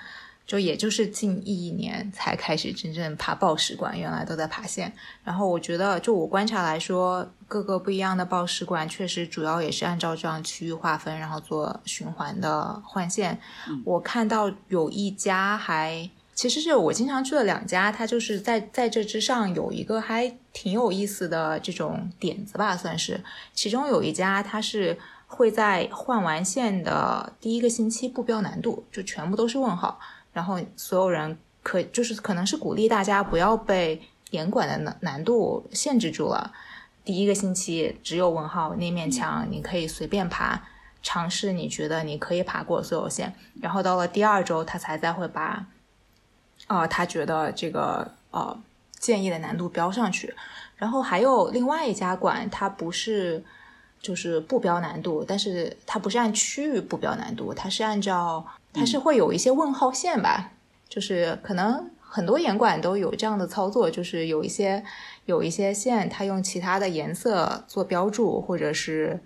[0.45, 4.91] 就也就是近一年才开始真正爬报石馆，原来都在爬线。
[5.23, 13.39] 然后我觉得，就我观察来说，各个不一样的报石馆确实主要也是按照这样区域划分，然后做循环的换线。
[13.85, 23.23] 我看到有一家还，其实是我经常去的两家，它就是在在这之上有一个还挺有意思的这种点子吧，算是。
[23.53, 24.97] 其中有一家它是。
[25.25, 29.99] 会在换完线的第一个星期不标难度，就全部都是问号。
[30.33, 36.51] 然后所有人可就是可能是鼓励大家不要被严管的难难度限制住了。
[37.05, 40.61] 第一个星期只有问号那面墙，你可以随便爬，
[41.01, 43.33] 尝试你觉得你可以爬过所有线。
[43.61, 45.65] 然后到了第二周，他才再会把，
[46.67, 48.57] 啊，他觉得这个呃
[48.99, 50.35] 建议的难度标上去。
[50.75, 53.43] 然后还有另外一家馆，它不是。
[54.01, 60.53] 就是不标难度，但是它不是按区域不标难度，它是按照它是会有一些问号线吧，
[60.89, 64.83] 就是可能很多严管都有这样的操作，就是有一些
[65.25, 69.19] 有一些线，它用其他的颜色做标注，或者是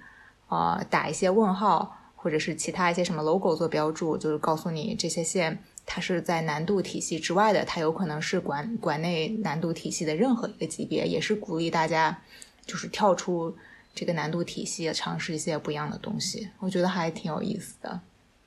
[0.49, 12.19] 呃打一些问号，或者是其他一些什么 logo 做标注，就是告诉你这些线它是在难度体系之外的，它有可能是管管内难度体系的任何一个级别，也是鼓励大家
[12.65, 13.55] 就是跳出。
[13.95, 17.99] 这个难度体系，尝试一些不一样的东西，我觉得还挺有意思的。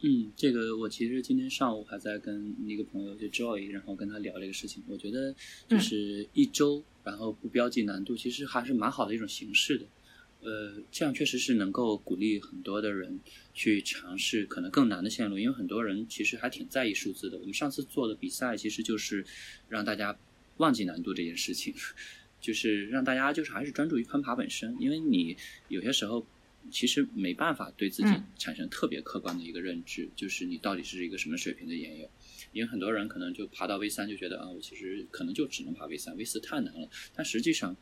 [0.02, 4.82] 嗯，这个我其实今天上午还在跟一个朋友就 Joy，然后跟他聊这个事情。
[4.88, 5.34] 我觉得
[5.68, 9.86] 就是一周，然后不标记难度，其实还是蛮好的一种形式的。
[10.40, 13.20] 呃，这样确实是能够鼓励很多的人
[13.52, 17.36] 去尝试可能更难的线路，因为很多人其实还挺在意数字的。
[17.38, 19.22] 我们上次做的比赛其实就是
[19.68, 20.18] 让大家
[20.56, 21.74] 忘记难度这件事情。
[22.40, 25.36] 就是让大家就是还是专注于攀爬本身，因为你
[25.68, 26.26] 有些时候
[26.70, 32.10] 其实没办法对自己产生特别客观的一个认知，就是你到底是一个什么水平的研友。
[32.52, 36.88] 因为很多人可能就爬到 V 三就觉得啊，我其实可能就只能爬 V 三，V 四太难了。
[37.14, 37.76] 但实际上，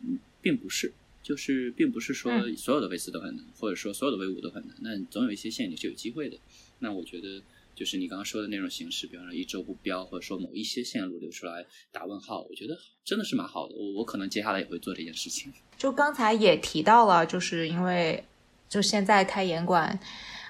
[0.00, 4.76] 嗯，并不是，就是并不是说所有的 V 四都很难，或者说所有的 V 五都很难。
[4.80, 6.38] 那总有一些线你是有机会的。
[6.80, 7.42] 那我觉得。
[7.80, 13.74] 就是你刚刚说的那种形式，比方说一周不标，或者说某一些线路留出来打问号，我觉得真的是蛮好的。
[13.74, 15.50] 我我可能接下来也会做这件事情。
[15.78, 18.22] 就刚才也提到了，就是因为
[18.68, 19.98] 就现在开严管，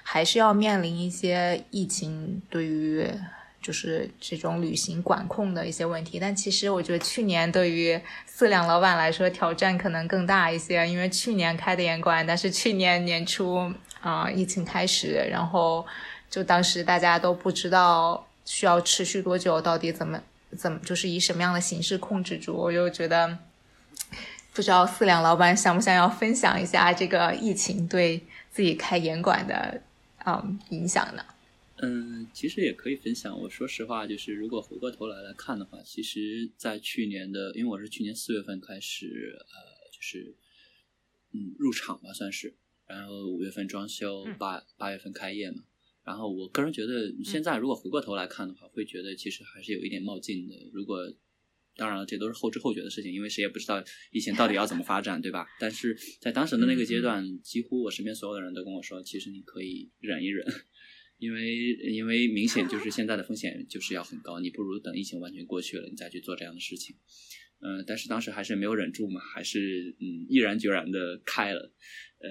[0.03, 3.07] 还是要面临一些疫情对于
[3.61, 6.19] 就是这种旅行管控的一些问题。
[6.19, 15.87] 但其实我觉得去年对于四两老板来说挑战可能更大一些，因为去年开的严管，但是去年年初啊疫情开始，然后。
[16.31, 20.23] 就当时大家都不知道需要持续多久，到底怎么
[20.57, 23.37] 怎么就是以什么样的形式控制住，我就觉得
[24.53, 29.83] 不知道四两老板想不想要分享一下这个疫情对自己开严馆的
[30.25, 31.25] 嗯影响呢？
[31.83, 33.37] 嗯，其实也可以分享。
[33.37, 40.35] 我说实话，就是如果回过头来来看的话，其实，在去年的，因为我是去年四月份开始呃，就是
[41.33, 42.53] 嗯入场吧，算是，
[42.85, 45.63] 然后五月份装修，八八月份开业嘛。
[46.11, 50.53] 然后我个人觉得，现在如果回过头来看的话，会觉得其实还是有一点冒进的。
[50.73, 51.09] 如果
[51.77, 55.47] 当然了，这都是后知后觉的事情，因为谁也不知道疫情到底要怎么发展，对吧？
[55.57, 60.45] 但是在当时的那个阶段，几乎我身边所有的人都跟我说，其实你可以忍一忍，
[61.17, 61.55] 因为
[61.93, 66.93] 因为明显就是现在的风险就是要很高，你不如等疫情完全过去了，你再去做这样的事情。
[67.61, 71.71] 嗯，但是当时还是没有忍住嘛，还是嗯毅然决然的开了。
[72.23, 72.29] 呃，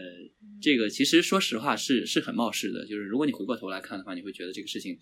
[0.62, 4.94] 这个其实说实话是是很冒失的，就是如果你回过头来看的话，你会觉得这个事情，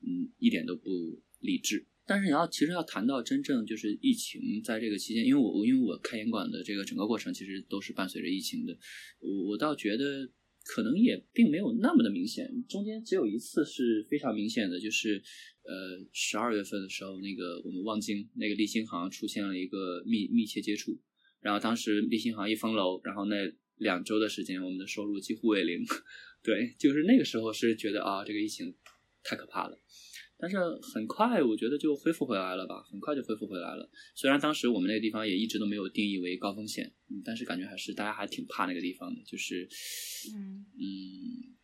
[0.00, 1.86] 嗯，一点都不理智。
[2.06, 8.78] 但是你要其实要谈到真正就是疫情在这个期间，因为我因为我开严馆的这个整个过程其实都是伴随着疫情的，
[9.18, 10.30] 我我倒觉得
[10.64, 15.20] 可能也并没有那么的明显，中间只有一次是非常明显的，就是
[15.64, 20.96] 呃十二月份的时候，那个我们望京那个立新行出现了一个密密切接触，
[21.40, 23.34] 然后当时立新行一封楼，然后那。
[23.78, 25.84] 两周的时间，我们的收入几乎为零。
[26.42, 28.74] 对，就是那个时候是觉得啊，这个疫情
[29.22, 29.78] 太可怕了。
[30.40, 33.90] 但是很快，我觉得就恢复回来了吧，很快就恢复回来了。
[34.14, 39.68] 虽然当时我们那个地方也一直都没有定义为高风险，但是感觉还是大家还挺怕那个地方的，就是，
[40.32, 41.56] 嗯嗯，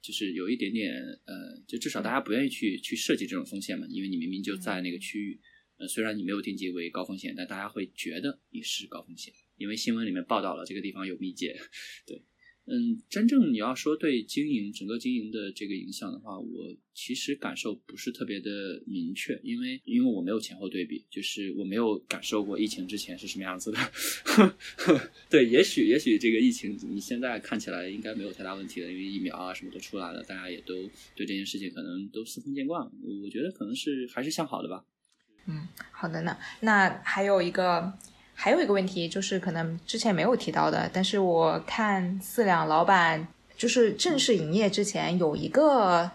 [0.00, 0.94] 就是有一点点
[1.26, 5.38] 呃，就至少大家不愿意去去设计这种风险嘛，因为你明明就在那个区域，
[5.76, 9.34] 呃，虽然你没有定义为高风险，但大家会觉得你是高风险。
[9.56, 11.54] 因为新闻里面报道了这个地方有密接，
[12.06, 12.22] 对，
[12.66, 18.50] 嗯，真正你要说对经营整个经营的这个影响的话，我其实感受不是特别的
[18.86, 23.78] 明确，因为因为我没有前后对比，就是我没有感受过疫情之前是什么样子的。
[25.28, 32.92] 对，也许也许这个疫情你现在看起来应该没有太大问题了，因为疫苗啊什么都出来了，大家也都对这件事情可能都司空见惯了。
[33.24, 34.84] 我觉得可能是还是向好的吧。
[35.46, 36.36] 嗯，好的呢。
[36.60, 37.92] 那还有一个。
[38.34, 43.26] 还有一个问题就是，可能之前没有提到的，但是我看四两老板
[43.56, 46.10] 就是正式营业之前有一个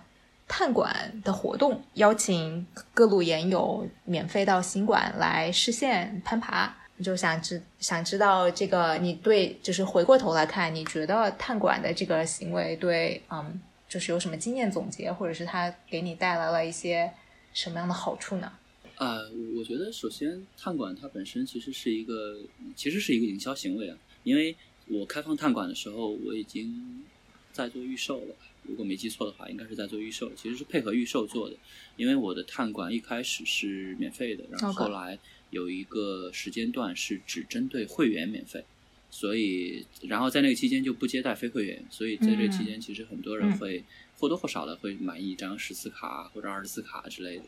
[0.47, 6.75] 探馆的活动，邀请各路研友免费到新馆来视线攀爬。
[7.03, 17.11] 就想知想知道这个，你对就是回过头来看，你觉得探馆的这个行为对，嗯，就是有什么经验总结，或者是它给你带来了一些
[17.53, 18.51] 什么样的好处呢？
[18.97, 22.39] 呃，我觉得首先探馆它本身其实是一个，
[22.75, 24.55] 其实是一个营销行为啊，因为
[24.87, 27.03] 我开放探馆的时候，我已经
[27.51, 31.55] 在做预售了，如果没记错的话，应该是在做预售，其实是配合预售做的，
[31.95, 35.17] 因为我的探馆一开始是免费的，然后后来。
[35.49, 38.65] 有一个时间段是只针对会员免费，
[39.09, 43.81] 所以然后在那个期间就不接待非会员，所以在这期间其实很多人会
[44.19, 47.45] 或多或少的会买一张十四卡或者二十四卡之类的，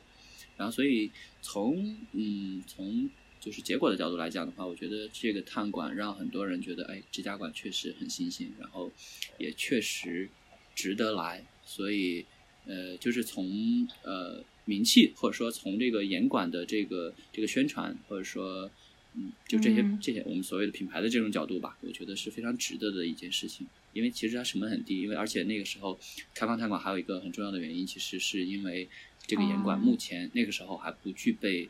[0.55, 1.11] 然后所以
[1.41, 3.09] 从嗯从
[3.39, 8.91] 就是结果的角度来讲的话，我觉得这个探馆让很多人觉得哎这家馆确实很新鲜，然后
[9.37, 10.29] 也确实
[10.75, 12.25] 值得来，所以
[12.65, 14.43] 呃就是从呃。
[14.65, 18.69] 名气，或者说从这个严管的这个这个宣传，或者说，
[19.15, 23.65] 嗯，就这些这些我们所谓的品牌的这种角度吧，我觉得是非常值得的一件事情。
[23.93, 25.99] 因为其实它成本很低，因为而且那个时候
[26.35, 28.87] 开放探馆还有一个很重要的原因，其实是因为
[29.29, 31.69] 这个严管目前那个时候还不具备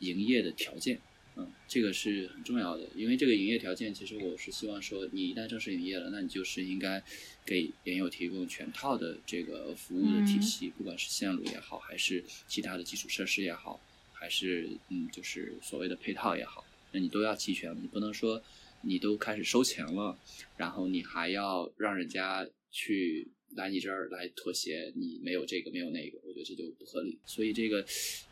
[0.00, 1.00] 营业的条件。
[1.38, 7.00] 嗯，这个是很重要的，因为这个营业条件，其实我是希望说，你一旦正式营业了，那你就是应该
[7.44, 13.78] 给研友提供全套的这个服务的体系，不管是线路也好，还是其他的基础设施也好，
[14.14, 18.42] 还是嗯，就是所谓的配套也好，那你都要齐全，你不能说
[18.80, 20.18] 你都开始收钱了，
[20.56, 27.16] 然后你还要让人家去来你这儿来妥协，你没有这个没有那个，我觉得这就不合理。
[27.24, 27.86] 所以这个，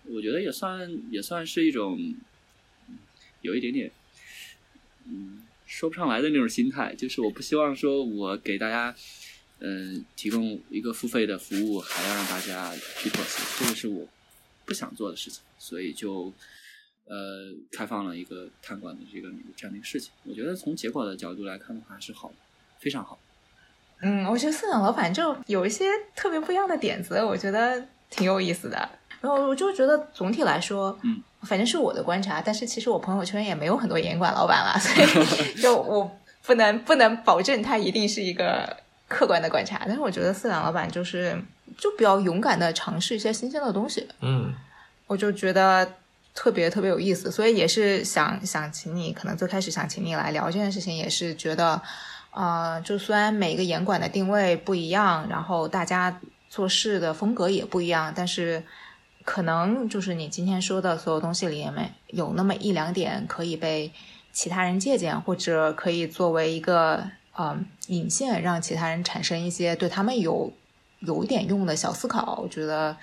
[0.05, 2.15] 我觉得也算也算是一种。
[3.43, 3.93] 有一点点，
[5.07, 8.97] 嗯，说不上来的那种心态，就是我不希望说我给大家，
[9.59, 14.09] 嗯，提供一个付费的服务，还要让大家去妥协，这个是我
[14.65, 16.33] 不想做的事情，所以就
[17.05, 20.11] 呃开放了一个探馆的这个这样的一个事情。
[20.23, 22.37] 我觉得从结果的角度来看的话是好的，
[22.81, 23.21] 非常好。
[24.05, 28.89] 嗯，我觉得四两老板就有一些特别不一样的点子，我觉得挺有意思的。
[29.21, 31.23] 然后我就觉得总体来说，嗯。
[31.45, 36.11] 反正是我的观察，但是其实我朋友圈也没有很多严管老板了，所以 就我
[36.43, 38.75] 不能不能保证他一定是一个
[39.09, 39.83] 客观的观察。
[39.85, 41.39] 但是我觉得四两老板就是
[41.77, 44.55] 就比较勇敢的尝试一些新鲜的东西，嗯，
[45.07, 45.87] 我就觉得
[46.35, 51.79] 特别特别有意思，所以也是想想请你，可能最开始想请你来聊这件事情，也是觉得，
[52.35, 58.63] 呃，就虽然每个严管的定位不一样，然后大家做事的风格也不一样，但是。
[59.27, 63.91] 可能就是你今天说的所有东西里面有那么一两点可以被
[64.33, 67.03] 其他人借鉴，或者可以作为一个
[67.39, 70.53] 嗯引线，让其他人产生一些对他们有
[70.99, 72.39] 有一点用的小思考。
[72.43, 72.95] 我觉得，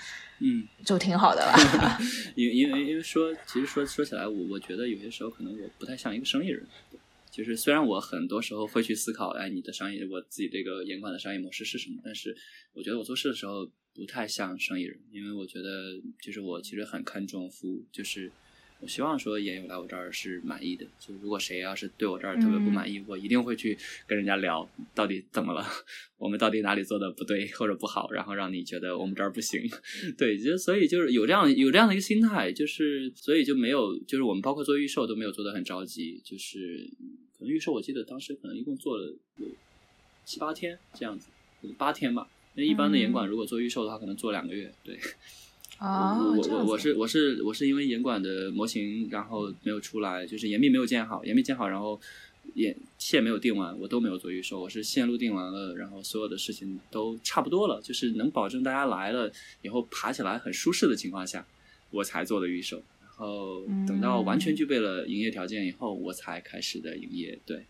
[0.42, 1.58] 嗯，就挺好的了。
[2.38, 6.64] 因因为因为说，其实说说起来，我我觉得有些时候可能我不太像一个生意人。
[7.32, 12.36] 就是虽然我很多时候会去思考，哎，你的商业，我自己这个严管的商业模式是什么，但是
[12.74, 13.72] 我觉得我做事的时候。
[13.94, 18.32] 不太像生意人，因为我觉得，就是我其实很看重服务，就是
[18.80, 20.86] 我希望说，演友来我这儿是满意的。
[20.98, 23.78] 就如果谁要是对我这儿特别不满意，我一定会去
[24.08, 24.66] 跟人家聊，
[24.96, 25.68] 到底怎么了，
[26.18, 29.62] 我们到底哪里做的不对或者不好，然后让你觉得我们这儿不行。
[30.18, 36.90] 对，就所以就是有这样有这样的一个心态，就是所以就没有，就是我们包括做预售都没有做的很着急，就是
[37.42, 39.48] 可能预售我记得当时可能一共做了有
[40.24, 41.28] 七八天这样子，
[41.76, 42.28] 八天吧。
[42.54, 44.72] 那一般的严管如果做预售的话，可能做两个月。
[44.84, 44.96] 对，
[45.82, 52.00] 哦，我我我是我是我是因为严管的模型然后没有出来，就是严密没有建好，严密建好，然后
[52.54, 54.62] 也线没有定完，我都没有做预售。
[54.62, 59.32] 我是线路定完了，然后所有的事情都差不多了，就是能保证大家来了
[59.64, 61.44] 以后爬起来很舒适的情况下，
[61.90, 62.84] 我才做的预售。
[63.22, 67.38] 然后等到完全具备了营业条件以后，我才开始的营业。
[67.46, 67.68] 对。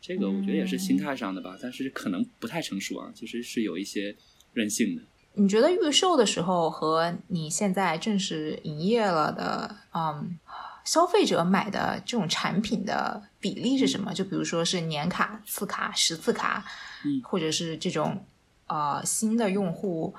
[0.00, 4.14] 这个我觉得也是心态上的吧，但是可能不太成熟啊，其实是有一些
[4.52, 5.02] 任性的。
[5.34, 10.38] 你觉得预售的时候和你现在正式营业了的，嗯，
[10.84, 14.14] 消费者买的这种产品的比例是什么？
[14.14, 16.64] 就比如说是年卡、次卡、十次卡，
[17.04, 18.24] 嗯，或者是这种
[18.68, 20.14] 呃新的用户。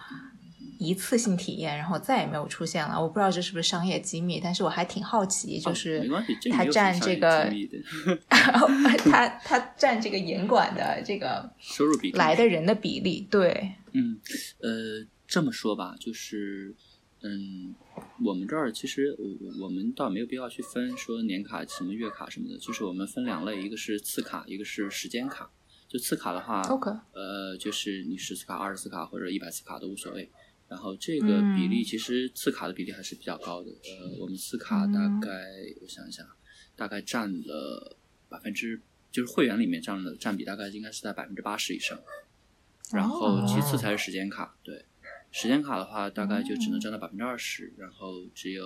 [0.78, 3.02] 一次性体验，然后再也没有出现了。
[3.02, 6.10] 我不知道这是不是商业机密，但是我还挺好奇，就是
[6.52, 7.52] 他占这个，
[8.30, 13.28] 他他占这个严管的这个收入比来的人的比例。
[13.30, 14.20] 对，嗯，
[14.60, 16.74] 呃，这么说吧，就是，
[17.22, 17.76] 嗯，
[18.24, 25.50] 我们这儿其实我我们倒没有必要去分说年卡什么月卡什么的，就是我们分两类，一个是次卡，一个是时间卡。
[25.88, 30.30] 就次卡的话，OK，呃，就是你十次卡、二十次卡或者一百次卡都无所谓。
[30.70, 35.30] 然后这个比例其实次卡的比例还是比较高的，呃，我们次卡大概
[35.82, 36.26] 我想一想，
[36.76, 37.98] 大概占了
[38.30, 38.80] 百分之，
[39.12, 42.00] 就是会员里面占了占比大概应该是在百分之八十以上，
[42.94, 44.86] 然后其次才是时间卡，对。
[45.32, 48.66] 时间卡的话，大概就只能占到百分之二十，然后只有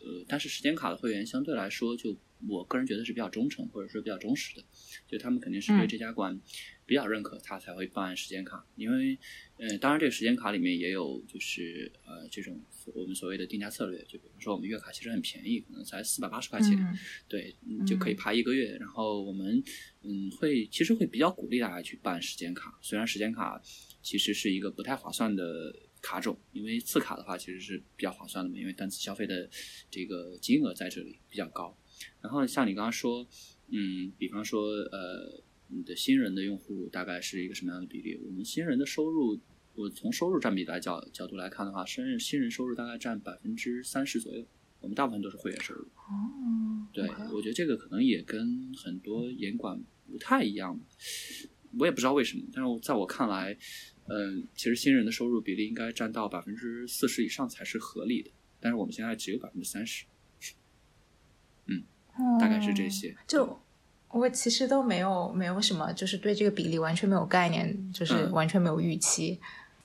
[0.00, 2.16] 呃，但是时间卡的会员相对来说，就
[2.46, 4.64] 我个人觉得是比较忠诚或者说比较忠实的，
[5.06, 6.38] 就他们肯定是对这家馆
[6.86, 8.64] 比较认可，他才会办时间卡。
[8.76, 9.18] 因为，
[9.56, 12.60] 呃，当然这个时间卡里面也有就是呃这种
[12.94, 16.70] 我们所谓的定价策略，就比如说我们月卡其实很便宜，可能才四百八十块钱，
[17.26, 18.76] 对，就可以排一个月。
[18.76, 19.62] 然后我们
[20.02, 23.60] 嗯会其实会比较鼓励大家去办时间卡，虽然时间卡
[24.02, 25.74] 其实是一个不太划算的。
[26.00, 29.50] 卡种，因为次卡的话其实是比较划算的嘛，因为单次消费的
[29.90, 31.76] 这个金额在这里比较高。
[32.20, 33.26] 然后像你刚刚说，
[33.68, 38.18] 嗯，比方说呃，你的新人的用户大概是一个什么样的比例？
[38.24, 39.38] 我们新人的收入，
[39.74, 44.46] 我从收入占比来角角度来看的话，新人新人收入大概占百分之三十左右。
[44.80, 45.82] 我们大部分都是会员收入。
[45.82, 50.80] 哦，对，我觉得这个可能也跟很多严管不太一样，
[51.78, 53.58] 我也不知道为什么，但是在我看来。
[54.10, 60.06] 嗯，其实新人的收入比例应该占到百分之四十以上才是合理的，但是我们现在只有百分之三十。
[62.18, 63.14] 嗯，大概是这些。
[63.26, 63.58] 就
[64.10, 69.40] 我其实都没有没有什么，就是对这个比例完全没有概念，就是完全没有预期。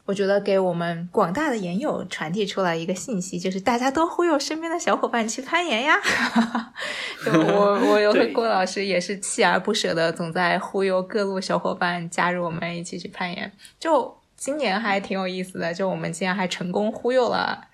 [0.06, 5.96] 我觉得给我们广大的研友传递出来一个信息，就是大家都忽悠身边的小伙伴去攀岩呀。
[7.32, 13.50] 我我有和郭老师也是锲而不舍的，总在忽悠各路小伙伴加入我们一起去攀岩。
[13.80, 17.68] 就今年还挺有意思的，就我们竟然还成功忽悠了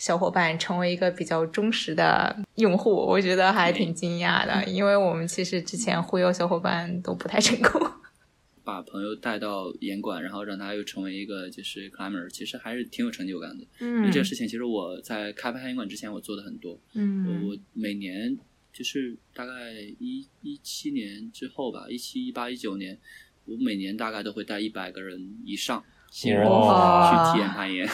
[0.00, 7.78] 小伙伴成为一个比较忠实的用户，我觉得还挺惊讶的，因为我们其实之前忽悠小伙伴都不太成功。
[8.64, 13.66] 把朋友带到严管，然后让他又成为一个就是 climber，其实还是挺有成就感的。
[13.80, 16.80] 嗯，因为这个事情，其实我在开拍严管之前，我做的很多。
[16.94, 18.38] 嗯，我每年
[18.72, 22.98] 就是大概一一七年之后吧，一七一八一九年，
[23.44, 27.88] 我每年大概都会带一百个人以上新人去体验攀岩，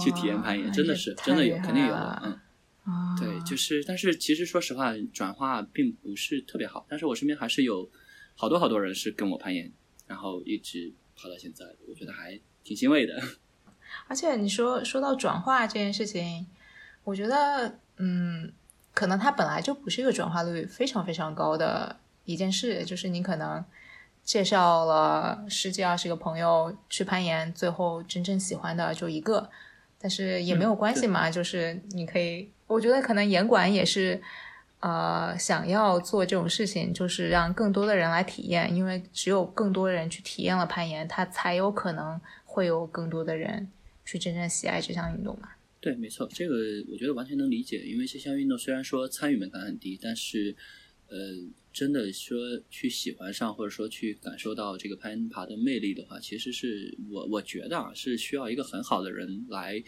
[0.00, 1.94] 去体验攀岩， 真的是真的有，肯定有。
[2.86, 7.90] 嗯，对，就是，但是其实说实话，转化并不是特别好，但是我身边还是有。
[8.38, 9.72] 好多好多人是跟我攀岩，
[10.06, 13.18] 然后一直爬到现在，我觉得还挺欣慰的。
[14.08, 16.46] 而且你说说到转化这件事情，
[17.02, 18.52] 我觉得，嗯，
[18.92, 23.64] 可能它本来就不是一个转化率非常非常高的一件事，就是你可能
[24.26, 29.48] 介绍了十几二十个朋友去攀岩，最后真正喜欢的就一个，
[29.98, 34.20] 但是也没有关系嘛，就是你可以，我觉得可能严管也是。
[34.78, 43.68] 呃，想要做这种事情，就是让更多的人来体验，因为只有更多人去体验了攀岩，他才有可能会有更多的人
[44.04, 45.48] 去真正喜爱这项运动嘛。
[45.80, 46.54] 对，没错，这个
[46.92, 50.54] 我觉得完全能理解，因为这项运动虽然说参与门槛很低，但是，
[51.08, 51.16] 呃，
[51.72, 52.38] 真的说
[52.68, 59.82] 去喜欢上或者说去感受到这个攀爬的魅力的话，其实是我我觉得啊，是需要一个很好的人来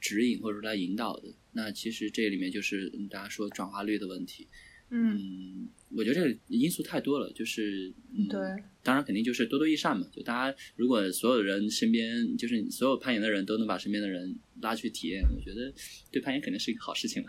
[0.00, 1.34] 指引或者说来引导的。
[1.52, 4.46] 那其实这里面就是大家说转化率的问题，
[4.90, 7.92] 嗯，我觉得这个因素太多了，就是
[8.28, 8.38] 对，
[8.82, 10.06] 当然肯定就是多多益善嘛。
[10.12, 15.72] 就大家如果所有人身边就是所有攀岩的人都能把身边的人拉去体验，我觉得
[16.12, 17.28] 对攀岩肯定是一个好事情了。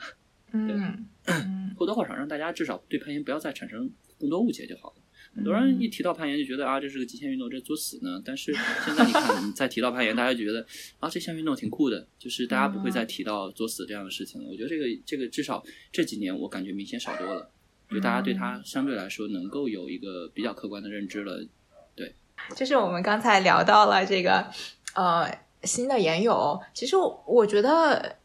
[0.51, 3.89] 嗯，或多或少让大家至少对攀岩不要再产生
[4.19, 4.95] 更多误解就好了。
[5.35, 8.19] 很多人一提到攀岩就觉得啊，这是个极限运动，这作死呢。
[8.25, 8.51] 但是
[8.83, 10.65] 现在你看，再提到攀岩，大家就觉得
[10.99, 14.49] 啊，这项运动挺酷的，就是大家不会再提到作死这样的事情了。
[14.49, 17.51] 我觉得这个这个至少这几年我感觉明显少多了，
[17.91, 21.45] 就大家对它相对来说能够有一个比较客观的认知了。
[21.95, 22.15] 对，
[22.55, 24.47] 就是我们刚才聊到了这个
[24.95, 25.31] 呃
[25.63, 26.95] 新的岩友，其实
[27.27, 28.17] 我觉得。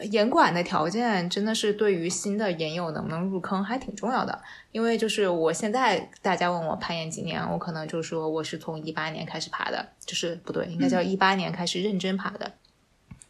[0.00, 4.40] 严管的条件真的是对于新的研友能不能入坑还挺重要的，
[4.72, 12.50] 因为就是我现在大家问我攀岩几年，我可能就说我是从一八年开始爬的，就是不对，应该叫一八年开始认真爬的。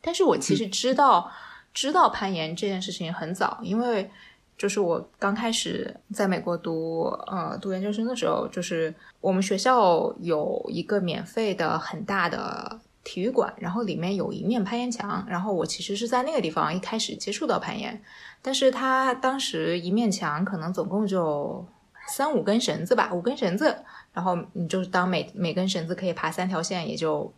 [0.00, 1.30] 但是我其实知道
[1.74, 4.10] 知道攀岩这件事情很早，因为
[4.56, 12.80] 就是我刚开始在美国读呃读研究生的时候，就是我们学校有一个免费的很大的。
[13.04, 18.00] 体育馆，然后里面有一面攀岩墙，然后我其实是在那个地方一开始接触到攀岩，
[18.40, 21.66] 但是它当时一面墙可能总共就
[22.06, 23.76] 三五根绳子吧，五根绳子，
[24.12, 27.32] 然后你就当每每根绳子可以爬三条线，也就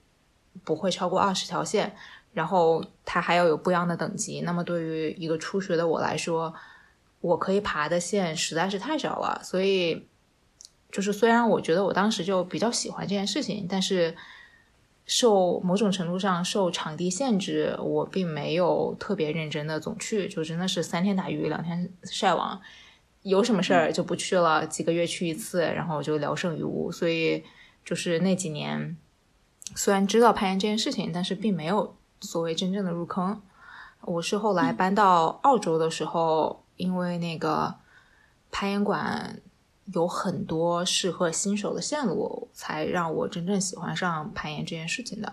[0.65, 1.97] 不会超过二十条线，
[2.35, 6.53] 然后它还要有不一样的等级，那么对于一个初学的我来说，
[7.23, 10.07] 我可以爬的线实在是太少了，所以
[10.93, 14.15] 就是虽然我觉得我当时就比较喜欢这件事情，但是。
[15.07, 22.61] 受某种程度上受场地限制，我并没有特别认真的总去，就真的是三天打鱼两天晒网。
[23.23, 26.93] 有什么事儿就不去了，几个月去一次，然后就聊胜于无。
[26.93, 27.43] 所以
[27.85, 28.97] 就是那几年，
[29.75, 33.41] 虽然知道攀岩这件事情，但是并没有所谓真正的入坑。
[34.03, 37.77] 我是后来搬到澳洲的时候，因为那个
[38.51, 39.41] 攀岩馆
[39.93, 45.33] 有很多适合新手的线路，才让我真正喜欢上攀岩这件事情的。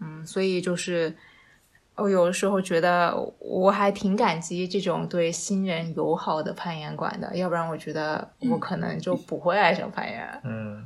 [0.00, 1.16] 嗯，所以就是。
[1.94, 10.40] 我有的时候觉得我还挺感激这种对新人友好的攀岩馆的，要不然我觉得我可能就不会爱上攀岩。
[10.42, 10.82] 嗯，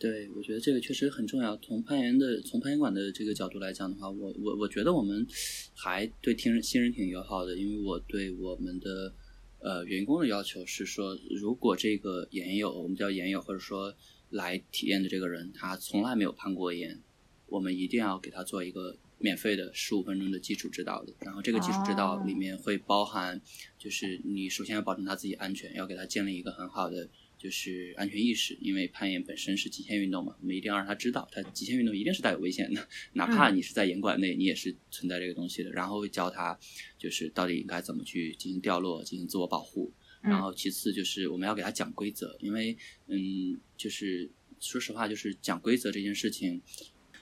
[0.00, 1.56] 对，我觉得这个确实很重要。
[1.58, 5.24] 从攀岩的从攀岩馆的这个角度来讲的话，我我我觉得我们
[5.76, 9.14] 还对听人新人挺友好的，因为我对我们的
[9.68, 13.94] 呃员工的要求是说，如果这个研友我们叫研友或者说
[14.30, 17.02] 来体验的这个人他从来没有攀过岩，
[17.46, 18.96] 我们一定要给他做一个。
[19.20, 23.40] 免费的十五分钟的基础指导的，然后这个基础指导里面会包含，
[23.76, 27.08] 就是你首先要保证他自己安全，要给他建立一个很好的
[27.38, 35.70] 就是安全意识，因为攀岩本身是极限运动嘛，我们一定要让他知道，他极限运动一定是带有危险的，哪怕你是在严管内，你也是存在这个东西的。
[35.70, 36.58] 然后会教他，
[36.98, 39.92] 就是到底应该怎么去进行掉落，进行自我保护。
[40.20, 42.76] 然后其次就是我们要给他讲规则，因为
[43.06, 44.28] 嗯，就是
[44.58, 46.60] 说实话，就是讲规则这件事情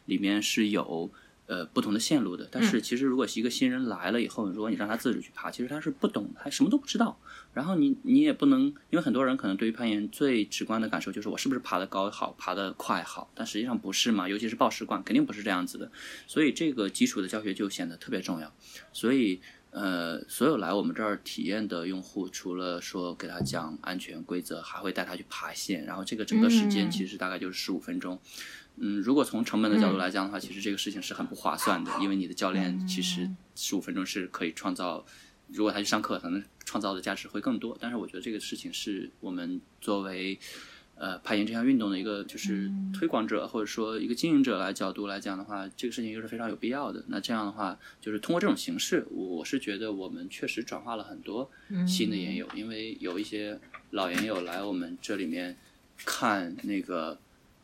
[0.07, 1.12] 里面是有。
[1.49, 7.21] 呃，不同的线路的，但是其实如果是一个新人来了以后，如果你让他自主去爬，其实他是不懂，他什么都不知道。
[7.57, 15.90] 然后你你也不能，因为很多人可能对于攀岩最直观的感受就是我是不是爬得高好，爬得快好，但实际上不是嘛，尤其是报时馆肯定不是这样子的。
[16.26, 18.54] 所以这个基础的教学就显得特别重要。
[18.92, 19.40] 所以
[19.70, 28.20] 呃，所有来我们这儿体验的用户，除了说给他讲安全规则，还会带他去爬线，然后这个整个时间其实大概就是十五分钟。
[28.76, 35.07] 嗯，如果从成本的角度来讲的话，其实这个事情是很不划算的，因为你的教练其实十五分钟是可以创造，
[35.49, 37.76] 如果他去上课，可能创造的价值会更多。
[37.80, 40.38] 但是我觉得这个事情是我们作为
[40.97, 47.05] 呃攀岩这项运动的一个就是推广者或者说一个经营者来角度来讲的话，这个事情又是非常有必要的。
[47.09, 51.51] 那这样的话，就是通过这种形式，我是觉得我们确实转化了很多
[51.86, 53.59] 新的岩友，因为有一些
[53.90, 55.57] 老岩友来我们这里面
[55.97, 57.18] 看那个。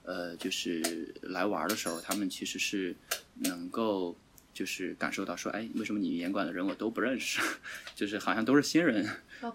[0.04, 2.92] 呃，就是来玩的时候，他们其实是
[3.34, 4.16] 能够
[4.52, 7.40] 就是感受到说，哎，为什么你严管的人我都不认识，
[7.94, 9.08] 就是好像都是新人，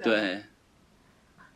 [0.03, 0.43] 对。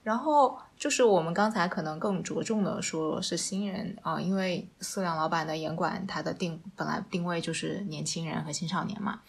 [0.04, 9.22] 然后就是我们刚才可能更着重的说是新人啊，因为四两老板的严管，它的定本来定位就是年轻人和青少年嘛，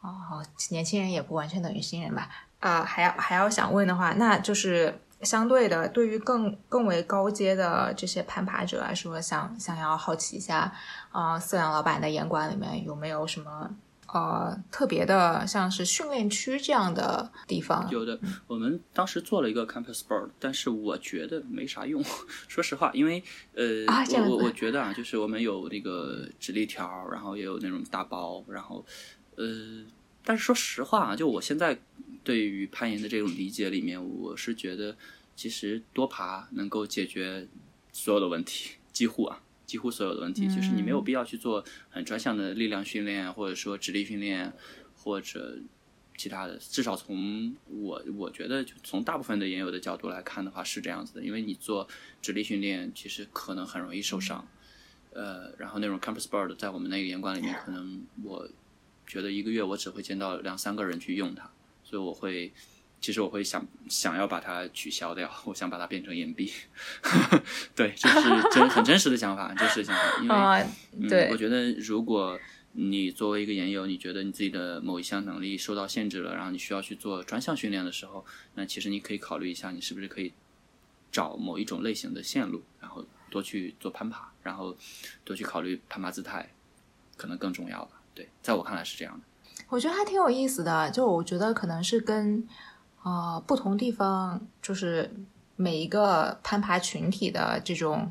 [0.00, 2.28] 哦，年轻人也不完全等于新人吧？
[2.60, 5.00] 啊，还要还要想问的话，那就是。
[5.22, 10.72] 相对的，对于更更为高阶的这些攀爬者来说，想想要好奇一下，
[11.10, 13.70] 啊，饲养老板的严管里面有没有什么
[14.12, 17.86] 呃特别的，像是训练区这样的地方？
[17.90, 22.02] 有的，我们当时做了一个 campus board，但是我觉得没啥用，
[22.48, 23.22] 说实话，因为
[23.54, 23.84] 呃，
[24.24, 28.84] 我我我觉得啊，就是我们有那个直立条，然后也有那种大包，然后
[29.36, 29.44] 呃，
[30.24, 31.78] 但是说实话啊，就我现在。
[32.22, 34.96] 对于攀岩的这种理解里面，我是觉得
[35.34, 37.48] 其实多爬能够解决
[37.92, 44.52] 所有的问题，几乎啊，几乎所有的问题，就是你没有必要去做很专项的力量训练，或者说直立训练，
[44.96, 45.58] 或者
[46.16, 46.58] 其他的。
[46.58, 51.22] 至少从我我觉得，就从大部分的岩友的角度来看的话，是这样子的。
[51.22, 51.88] 因为你做
[52.20, 54.46] 直立训练，其实可能很容易受伤。
[55.12, 58.48] 呃，然后那种 campus board 在我们那个岩馆里面，可能我
[59.06, 61.50] 觉得一个月我只会见到两三个人去用它。
[61.90, 62.52] 所以我会，
[63.00, 66.52] 其实我会想想要把它取消掉，我想把它变成岩壁。
[67.74, 70.20] 对，这是真很真实的想法，真实的想法。
[70.22, 70.28] 因
[71.02, 72.38] 为， 对，我觉得如果
[72.74, 78.24] 你作为一个研友，你觉得你自己的某一项能力受到限制了，然后你需要去做专项训练的时候，
[78.54, 80.32] 那其实你可以考虑一下，你是不是可以
[81.10, 84.76] 找某一种类型的线路，然后多去做攀爬，然后
[85.24, 86.54] 多去考虑攀爬姿态，
[87.16, 88.00] 可能更重要吧。
[88.14, 89.24] 对，在我看来是这样的。
[89.70, 92.46] 我觉得还挺有意思的，就我觉得可能是跟，
[93.04, 95.08] 呃，不同地方就是
[95.54, 98.10] 每一个攀爬群体的这种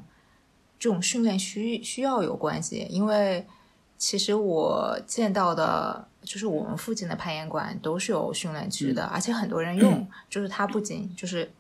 [0.80, 2.88] 这种训练需需要有关系。
[2.90, 3.46] 因为
[3.98, 10.08] 其实我见到的，就是我们附近的攀岩馆都是有训练区的，而且很多人用。
[10.30, 11.52] 就是他不仅就是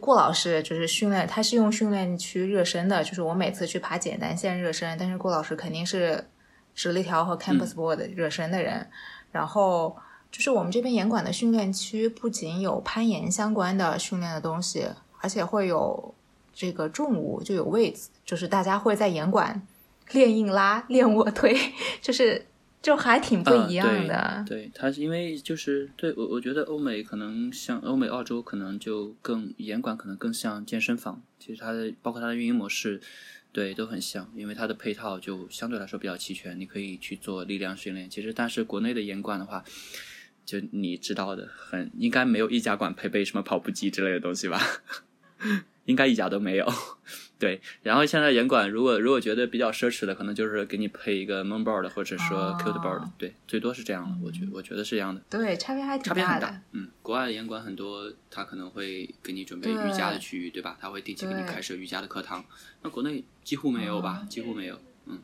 [0.00, 3.04] 顾老师就是训练，他是用训练区热身的。
[3.04, 6.26] 就是我每次去爬简单线热身，但是顾老师肯定是
[6.74, 8.88] 直立条和 campus board 热身的人。
[9.36, 9.94] 然后
[10.32, 14.86] 就是我们这边严管的训练区，不仅有攀岩相关的训练的东西，
[15.20, 16.14] 而且会有
[16.54, 19.60] 这个重物，就有 weights，就是大家会在严管
[20.12, 21.54] 练硬拉、练卧推，
[22.00, 22.46] 就是
[22.80, 24.42] 就还挺不一样的。
[24.46, 31.20] 对，它是因为就是对我我觉得欧美可能像欧美澳洲可能就更严管，可能更像健身房。
[31.38, 33.00] 其实它的包括它的运营模式，
[33.56, 38.10] 对都很像，因为它的配套就相对来说比较齐全，你可以去做力量训练。
[38.10, 39.64] 其实但是国内的严管的话。
[40.44, 44.60] 就你知道的，很应该没有一家馆配备什么跑步机之类的东西吧？
[45.86, 46.64] 应该一家都没有。
[47.38, 54.16] 对，然后现在严管如果如果觉得比较奢侈的，可能就是给你配一个 Moonboard 或者说 Cuteboard，对，最多是这样的。
[54.24, 55.20] 我觉我觉得是这样的。
[55.28, 56.60] 对，差别还挺大的。
[56.72, 60.78] 嗯，国外的严管很多，他可能会给你准备瑜伽的区域，对吧？
[60.80, 62.44] 他会定期给你开设瑜伽的课堂。
[62.82, 64.26] 那国内几乎没有吧？
[64.28, 64.78] 几乎没有。
[65.06, 65.18] 嗯，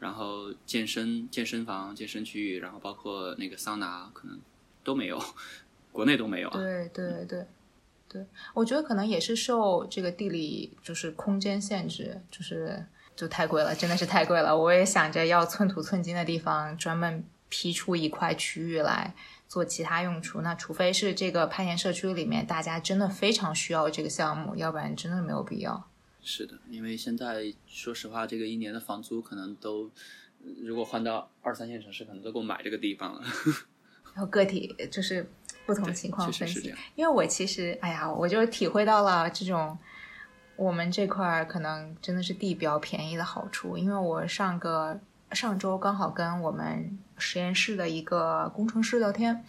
[0.00, 4.38] 然后健身健身房、健身区域，然后包括那个桑拿，可能。
[4.84, 5.18] 都没有，
[5.90, 6.58] 国内都没有啊。
[6.58, 7.46] 对对对
[8.14, 12.86] 对，我觉得可能也是受这个地理就是空间限制，就是
[13.16, 14.56] 就太贵了，真的是太贵了。
[14.56, 19.12] 我也想着要寸土寸金的地方，专门批出一块区域来
[19.48, 20.42] 做其他用处。
[20.42, 25.88] 那除非是这个攀岩社区里面大家真的非常需要这个项目，要不然真的没有必要。
[26.22, 29.90] 是的，因为现在说实话，这个一年的房租可能都，
[30.62, 33.22] 如果换到二三线城市，可能都够买这个地方了。
[34.14, 35.28] 然后个体就是
[35.66, 39.76] 不同情况分析，因为我其实哎呀，我就体会到了这种
[40.56, 43.78] 我们这块儿可能真的是地比较便宜的好处。
[43.78, 44.98] 因为我上个
[45.32, 49.44] 上周刚好跟我们实验室的一个工程师聊天，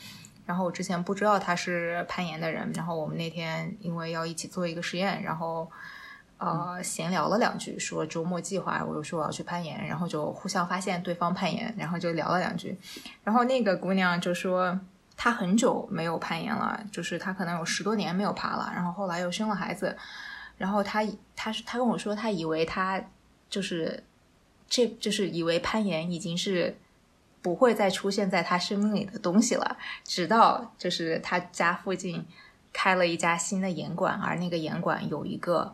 [0.46, 5.70] 然后我之前不知道他是攀岩的人，然后我们那天因为要一起做一个实验，然后。
[6.38, 12.78] 呃，闲聊了两句，说周末计划，我就说我要去攀岩，然后就互相发现对方攀岩，然后就聊了两句，
[13.24, 14.78] 然后那个姑娘就说
[15.18, 19.98] 他很久没有攀岩了，就是他可能有十多年没有爬了，然后后来又生了孩子，
[20.58, 21.06] 然后他
[21.36, 23.02] 他是他跟我说他以为他
[23.50, 24.04] 就是
[24.68, 26.78] 这就是以为攀岩已经是
[27.42, 32.26] 不会再出现在他生命里的东西了，直到就是他家附近
[32.74, 35.74] 开了一家新的岩馆，而那个岩馆有一个。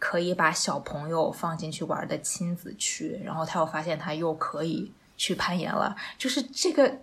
[0.00, 7.00] 可以把小朋友放进去玩的亲子区，然后他又发现他又可以去攀岩了，就是这个，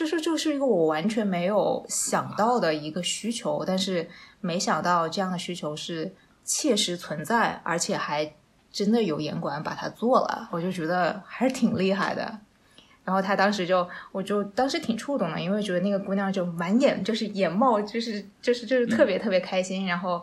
[0.00, 4.08] 就是就是一个我完全没有想到的一个需求，但是
[4.40, 8.32] 没想到这样的需求是切实存在，而且还
[8.72, 12.38] 真的有严管把它做了，我就觉得还是挺厉害的。
[13.04, 20.22] 然后他当时就，我就当时挺触动的，因为觉得那个姑娘就满眼就是眼冒，就是就是就是特别特别开心，然后。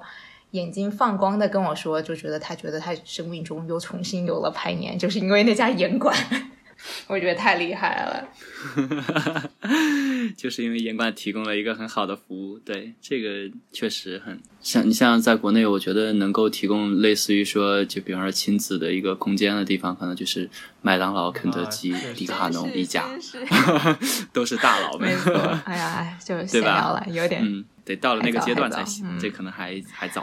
[0.52, 6.16] 眼睛放光的跟我说，就觉得他觉得他生命中又重新有了排年，就是因为那家岩馆，
[7.08, 8.28] 我觉得太厉害了。
[10.36, 14.88] 就是因为岩馆提供了一个很好的服务，对这个确实很像。
[14.88, 20.50] 你像在国内，我觉得能够提供类似于说，就比方说亲子的一个空间的地方，可能就是
[20.82, 23.06] 麦当劳、肯德基、迪卡侬一家，
[24.34, 25.10] 都是大佬们。
[25.66, 27.66] 哎呀，就闲聊了，有点。
[27.86, 30.22] 得到了那个阶段才行，这可能还还早。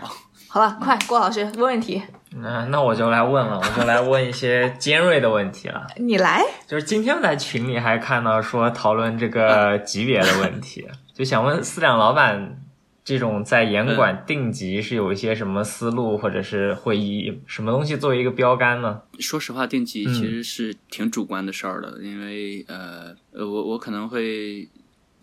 [0.55, 2.01] 好了，快，郭老师问问题。
[2.37, 5.85] 那那我就来问了，我就来问一些尖锐的问题了。
[5.99, 6.41] 你来。
[6.65, 12.63] 就是今天在群里还看到说讨论这个 级别的问题，就想问四两老板，
[13.05, 19.01] 这种在严管定级是有一些什么思路，或者是会以什么东西作为一个标杆呢？
[19.19, 24.69] 说实话，定级其实是挺主观的事儿的，因为呃呃，我我可能会。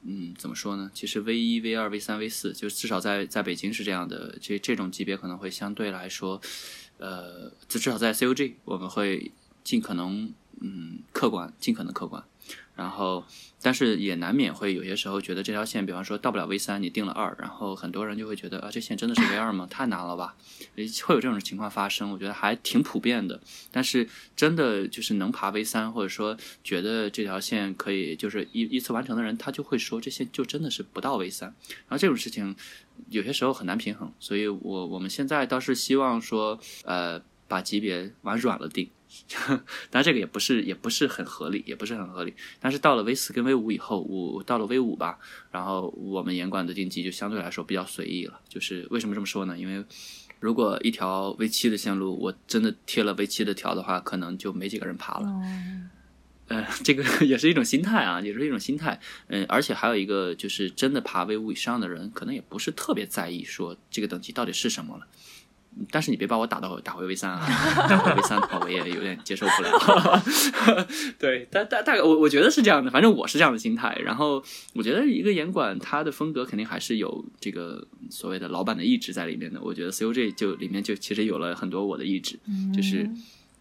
[0.04, 0.89] 嗯，怎么说呢？
[0.93, 4.38] 其实 V 一、V 二、V 三、V 四，就至少在在北京是这样的。
[4.41, 6.41] 这这种级别可能会相对来说，
[6.97, 9.32] 呃，就至少在 COG，我们会
[9.64, 12.24] 尽可能嗯客观，尽可能客观。
[12.76, 13.24] 然后，
[13.62, 19.68] 但是也难免会有些时候觉得这条线，比方说到不了 V 三，你定了二，然后很多人就会觉得啊，这线真的是 V 二吗？
[19.70, 20.36] 太难了吧？
[20.76, 23.39] 会有这种情况发生，我觉得还挺普遍的。
[23.72, 31.53] 但是真的就是能爬 V 三，或者说觉得这条线可以就是一一次完成的人，他就会说这线就真的是不到 V 三。
[31.68, 32.55] 然后这种事情
[33.09, 38.89] 有些时候很难平衡，所以我我们现在倒是希望说，呃，把级别往软了定。
[39.89, 42.34] 当然，这个也不是也不是很合理，也不是很合理。
[42.59, 45.20] 但是到了 V 四跟 V 五以后，我到了 V 五吧，
[45.51, 48.39] 然后我们严管的定级就相对来说比较随意了。
[48.47, 49.57] 就是为什么这么说呢？
[49.57, 49.84] 因为
[50.39, 55.28] 如果一条 V 七的线路，我真的贴了 V 七的条的话，可能就没几个人爬了。
[56.47, 58.99] 呃，这个 也是一种心态啊，也是一种心态。
[59.28, 65.07] 嗯，而且还有一个就是，真的爬 V 五以上的人，可能也不是特别在意说这个等级到底是什么了。
[65.89, 67.39] 但是你别把我打到打回 V 三啊，
[67.88, 70.24] 打回 V 三的话我也有点接受不了。
[71.17, 73.95] 对，大大大概我我觉得是这样的，反正我是这样的心态。
[74.03, 74.43] 然后
[74.74, 79.61] 我觉得一个严管他的风格肯定还是有这个所谓的老板的意志在里面的。
[79.61, 82.38] 我觉得 COG 就里面就其实有了很多我的意志，
[82.76, 83.09] 就是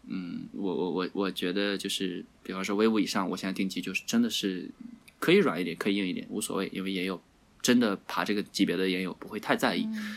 [0.08, 4.68] 嗯，我我我我觉得就是，比方说 V 五以上，我现在定级就是真的是
[5.20, 7.22] 可以软一点，可以硬一点，无所谓，因为也有
[7.62, 9.84] 真的爬这个级别的也有不会太在意。
[9.94, 10.16] 嗯，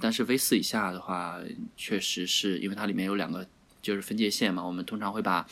[0.00, 1.38] 但是 V 四以下的话，
[1.76, 3.46] 确实是因为它里面有两个
[3.80, 5.46] 就是分界线嘛，我们通常会把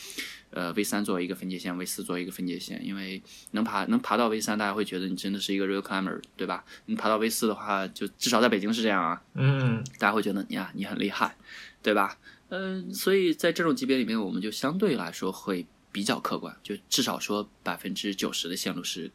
[0.50, 3.22] 呃 V 三作为一个分界线，V 四作为一个分界线，因为
[3.52, 6.64] 能爬能爬到 V 三，大家会觉得你真的是一个 real climber，对吧？
[6.86, 11.36] 你爬到 V 四的话，就至少在北京是这样啊，嗯，大家会觉得你啊你很厉害，
[11.82, 12.18] 对吧？
[12.48, 19.10] 嗯，所以在这种级别里面，我们就相对来说会比较客观，就至少说百分之九十的线路是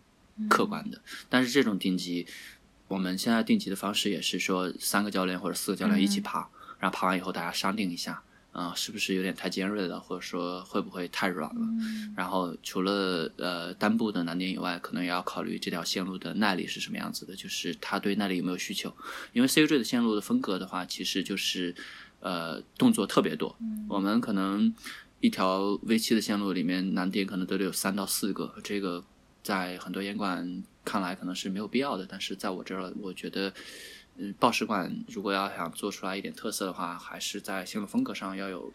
[0.49, 1.01] 客观的。
[1.30, 2.26] 但是这种顶级，
[2.92, 6.48] 我们现在定级的方式也是说三个教练或者四个教练一起爬，
[6.80, 8.22] 然后爬完以后大家商定一下，
[8.52, 11.62] 啊，是不是有点太尖锐了，或者说会不会太软了？
[12.16, 18.94] 然后除了呃单步的难点以外，可能也要考虑这条线路的耐力是什么样子的，就是他对耐力有没有需求。
[19.34, 21.76] 因为 CUJ 的线路的风格的话，其实就是。
[22.24, 23.58] 呃，动作特别多，
[23.89, 24.72] 我们可能
[25.22, 29.04] 一条 V 七的线路里面难点可能都得有三到四个，这个
[29.44, 33.54] 在很多烟管看来可能是没有必要的，但是在我这儿，我觉得，
[34.18, 38.74] 嗯，报时馆如果要想做出来一点特色的话，还是在线路风格上要有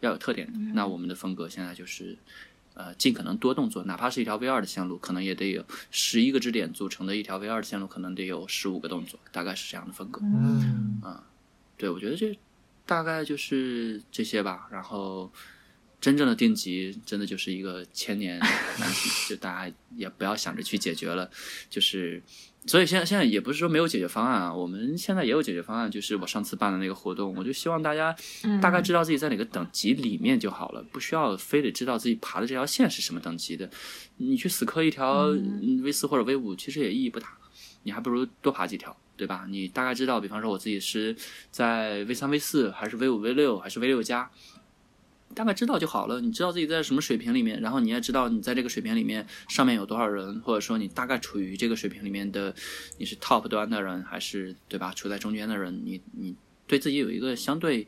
[0.00, 0.52] 要有特点。
[0.74, 2.16] 那我们的风格现在就是，
[2.74, 10.20] 呃，尽可能多动作，哪怕是一条 V 二的线路，可能也得有十一个支点组成的一条 V 二的线路，可能得有十五个动作，大概是这样的风格。
[10.22, 11.24] 嗯，啊，
[11.76, 12.38] 对，我觉得这。
[12.86, 15.30] 大概就是这些吧，然后
[16.00, 21.30] 真正的定级真的就是一个千年难题， 就大家也不要想着去解决了，
[21.68, 22.22] 就是
[22.66, 28.16] 所以现在现在也不是说没有解决方案啊，我们现在也有解决方案，就是我上次办的那个活动，我就希望大家
[28.62, 33.70] 大概知道自己在哪个等级里面就好了，不需要非得知道自己爬的这条线是什么等级的，
[34.16, 35.26] 你去死磕一条
[35.82, 37.36] V 四或者 V 五，其实也意义不大，
[37.82, 38.96] 你还不如多爬几条。
[39.20, 39.44] 对吧？
[39.50, 41.14] 你大概知道，比方说我自己是
[41.50, 44.30] 在 V 三、V 四，还是 V 五、V 六，还是 V 六加，
[45.34, 46.20] 大概知道就好了。
[46.20, 52.54] 你知道自己在什么水平里面，然后你也知道你在这个水平里面上面有多少人，或者说你大概处于这个水平里面的，
[52.98, 54.92] 你是 top 端的人，还是对吧？
[54.94, 56.34] 处在中间的人，你你
[56.66, 57.86] 对自己有一个相对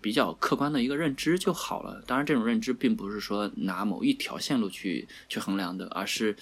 [0.00, 2.02] 比较客观的一个认知就好了。
[2.06, 6.36] 当然，这种认知并不是说拿某一条线路去去衡量的，而是。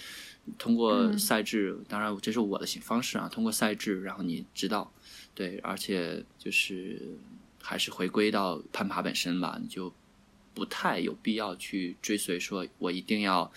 [0.57, 3.29] 通过赛制，当然这是我的方式啊。
[3.29, 4.91] 通过赛制，然后你知道，
[5.33, 7.01] 对，而且就是
[7.61, 9.89] 还是回归到攀爬本身吧，你就
[10.53, 13.51] 不太有必要去追随，说我一定要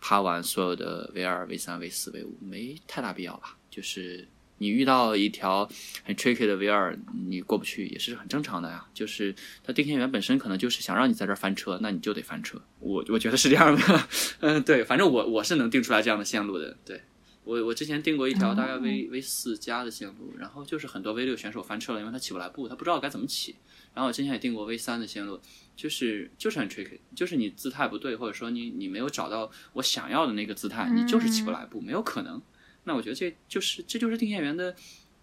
[0.00, 4.28] 爬完所有的 V 二、V 三、V 四、V 五，没太大必要吧，就是。
[4.60, 5.70] 你遇到一条
[6.02, 6.98] 很 tricky 的 V 二，
[7.28, 8.84] 你过不去也是很正常的呀。
[8.92, 12.60] 就是它定线员本身可能就是想让你在这儿翻车，那你就得翻车。
[12.80, 14.08] 我我觉得是这样的，
[14.40, 16.76] 嗯，对，反正我我是能定出来这样的线路的。
[16.84, 17.00] 对
[17.44, 23.54] 我我之前定过一条大概 V V 四加的线路，然后就是很多 V 六选手翻车了，因为他起不来步，他不知道该怎么起。
[23.98, 25.40] 然后我之前也定过 V 三的线路，
[25.74, 32.40] 就是就是很 tricky，就是你姿态不对，或者说你你没有找到我想要的那个姿态，你就是起不来步，没有可能。
[32.84, 34.72] 那我觉得这就是这就是定线员的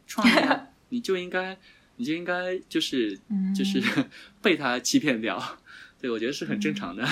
[0.05, 0.31] 创意，
[0.89, 1.57] 你就应该
[1.95, 3.17] 你就应该就是
[3.55, 3.81] 就是
[4.43, 5.41] 被他欺骗掉，
[5.97, 7.07] 对我觉得是很正常的，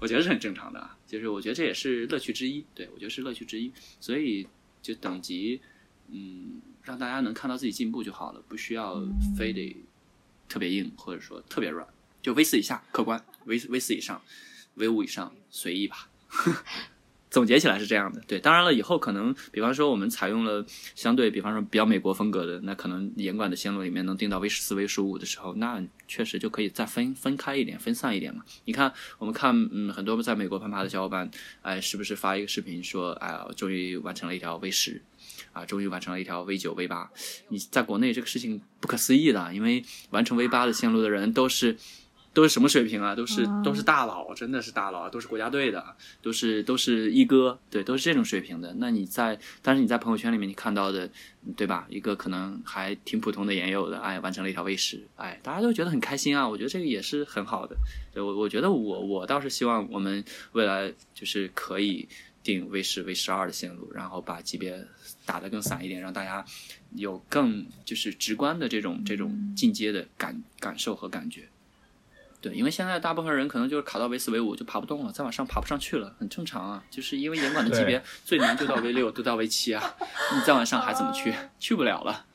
[0.00, 4.44] 我觉得是很正常的，就是我觉得这也是乐趣之一，对我觉得是乐趣之一，所以
[4.82, 5.60] 就等级，
[6.08, 9.00] 嗯，让大家能看到自己进步就好了，不需要
[9.38, 9.76] 非得
[10.48, 11.86] 特别硬或者说特别软，
[12.22, 14.20] 就 V 四以下客观，V V 四以上
[14.74, 16.08] ，V 五以上随意吧。
[17.28, 28.42] 总结起来是这样的，对，当然了，以后可能，比方说我们采用了相对，比方说比较美国风格的，那可能严管的线路里面能定到 V 十四、V 十五的时候，那确实就可以再分分开一点、分散一点嘛。
[28.64, 31.30] 你看，我们看，嗯，很多在美国攀爬的小伙伴，
[31.60, 35.02] 哎，是不是发一个视频说，哎呀，终于完成了一条 V 十，
[35.56, 37.10] 啊，终于完成了一条 V 九、V 八？
[37.48, 41.76] 你在国内这个事情不可思议的，因为完成 V 八的线路的人都是。
[42.36, 43.14] 都是什么水平啊？
[43.14, 45.82] 都是都是大佬，真的是大佬，都是国家队的，
[46.20, 48.74] 都是都是一哥，对，都是这种水平的。
[48.76, 51.08] 那你在，但是你在朋友圈里面你看到的，
[51.56, 51.86] 对吧？
[51.88, 56.46] 一个可能还挺普通的研友的，哎，完成了一条 V 十，哎，大家都觉得很开心啊。
[56.46, 57.74] 我觉得这个也是很好的。
[58.12, 62.06] 对我，我觉得我我倒是希望我们未来就是可以
[62.46, 64.86] 定 V 十、V 十二的线路，然后把级别
[65.24, 66.44] 打得更散一点，让大家
[66.94, 71.48] 有更就是直观的这种这种进阶的感感受和感觉。
[72.40, 76.84] 对，因为现在大部分人可能就是卡到 V 四、V 五就爬不动了，再往上爬不上去了，很正常啊。
[76.90, 79.82] 就是因为严管的级别最难就到 V 六，都到 V 七啊，
[80.34, 81.34] 你再往上还怎么去？
[81.58, 82.26] 去不了了，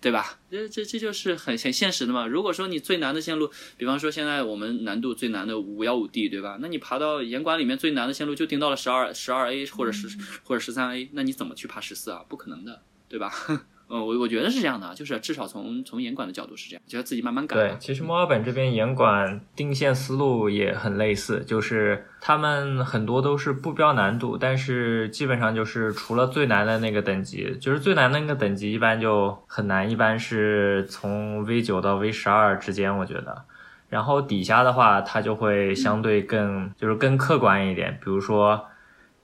[0.00, 0.38] 对吧？
[0.50, 2.26] 这这这就是很很现实的嘛。
[2.26, 6.58] 如果说你最难的线路，比方说现在我们难度最难的五幺五 D，对吧？
[6.60, 10.08] 那你爬到严管里面最难的线路就定到了十二十二 A 或者十
[10.42, 12.24] 或者十三 A，那你怎么去爬十四啊？
[12.28, 13.30] 不可能的，对吧？
[13.90, 17.56] 呃，我我觉得是这样的，就是至少从从严管的角度是这样，就要自己慢慢改。
[17.56, 33.44] 对，其实墨尔本这边严管定线思路也很类似，就是他们很多都是不标难度，但是基本上就是除了最难的那个等级，就是最难的那个等级一般就很难，一般是从 V 九到 V 十二之间，我觉得。
[33.88, 38.66] 然后底下的话，它就会相对更就是更客观一点，比如说。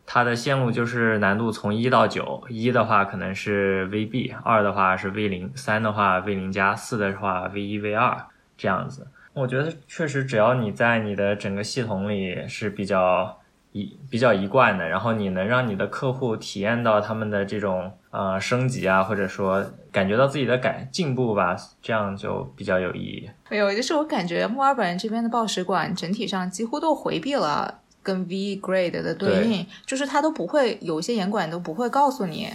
[0.06, 8.16] 它的线路就是难度从一到九，一的话可能是 VB，二的话是 V 零，三的话 V 零加，四的话 V 一 V 二
[8.56, 9.08] 这样子。
[9.34, 13.38] 我觉得确实，只要你在你的整个系统里是比较
[13.72, 23.28] 一比较一贯的，然后你能让你的客户体验到他们的这种呃升级啊，或者说感觉到自己的改进步吧，这样就比较有意义。
[23.50, 27.80] 没有，就是我感觉墨尔本这边的报时馆整体上几乎都回避了。
[28.06, 32.48] 跟 V grade 的对应，就是它都不会，有些严管都不会告诉你，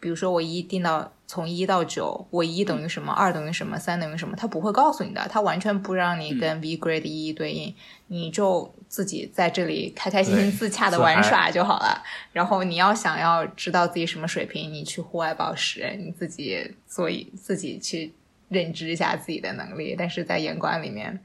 [0.00, 7.74] 比如说我一定到从一到九，我一等于什么，二等于什么，三等于什么，它不会告诉你的，它完全不让你跟 V grade 一一对应，
[8.06, 12.02] 你就自己在这里开开心心自洽的玩耍就好了。
[12.32, 18.14] 然后你要想要知道自己什么水平，你去户外报时，你自己做一自己去
[18.48, 21.20] 认知一下自己的能力，但是在严管里面，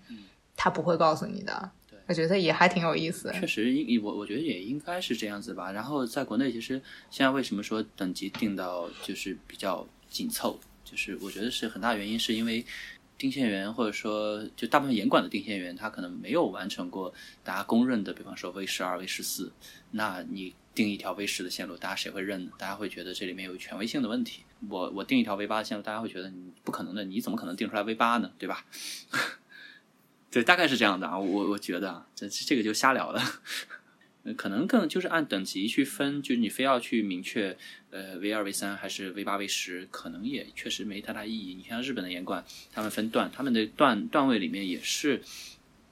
[0.58, 1.72] 他不会告诉你的。
[2.10, 3.32] 我觉得也还挺有意思。
[3.32, 5.72] 确实，应我我觉得也应该是这样子吧。
[5.72, 6.82] 然后在国内，其实
[7.12, 12.66] 现在为什么说等级定到就是比较紧凑，就是我觉得是很大原因，是因为
[13.16, 19.51] 定线员或者说就大部分严管的定线员，他可能没有完成过大家公认的，比方说 V 十二、V 十四。
[19.91, 22.51] 那你定一条 V 十的线路，大家谁会认呢？
[22.57, 24.41] 大家会觉得这里面有权威性的问题。
[24.68, 28.32] 我我定一条 V 八的线路，大家会觉得你不可能的，你怎么可能定出来 V 八呢？
[28.39, 28.66] 对吧？
[30.32, 33.22] 对，大概是这样的啊，我我觉得这这个就瞎聊了，
[34.38, 37.58] 可能更就是按等级去分，就是你非要去明确，
[37.90, 41.56] 呃，V 二、V 三还是 V 八、V 十，可能也确实没太大意义。
[41.56, 45.22] 你像日本的盐罐，他们分段，他们的段段位里面也是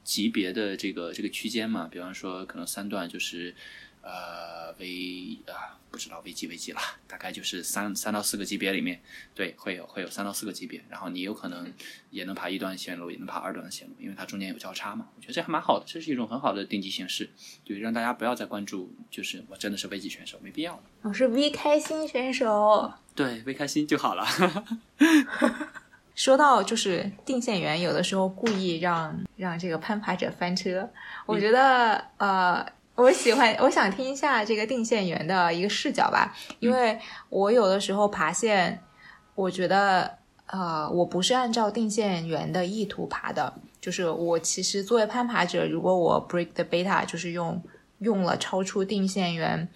[0.03, 3.55] 级别的这个这个区间嘛，比方说可能三段就是。
[4.07, 6.79] 呃，V 啊，不知道 V 几 V 几了，
[7.09, 9.01] 大概就是三三到四个级别里面，
[9.35, 11.73] 对，会有会有三到四个级别，然后你有可能
[12.09, 15.09] 也能爬一段线路，也能爬二段的线路，因为它中间有交叉嘛。
[15.17, 17.29] 我觉得这还蛮好的，这是一种很好的定级形式，
[17.65, 24.25] 对，让大家不要再关注，就是我真的是 V 级选手，没必要我是 V 开心选手，对，V 开心就好了。
[26.15, 30.89] 说到就是定线员，有的时候故意让让这个攀爬者翻车，
[31.25, 32.76] 我觉得呃。
[32.97, 38.81] 我喜欢，我想听一下这个定线员的一个视角吧，因为我有的时候爬线，
[39.35, 40.17] 我觉得，
[40.47, 47.61] 呃，我不是按照定线员的意图爬的，就是我其实作为攀爬者，如果我 break the beta，就是用
[47.99, 49.69] 用了超出定线员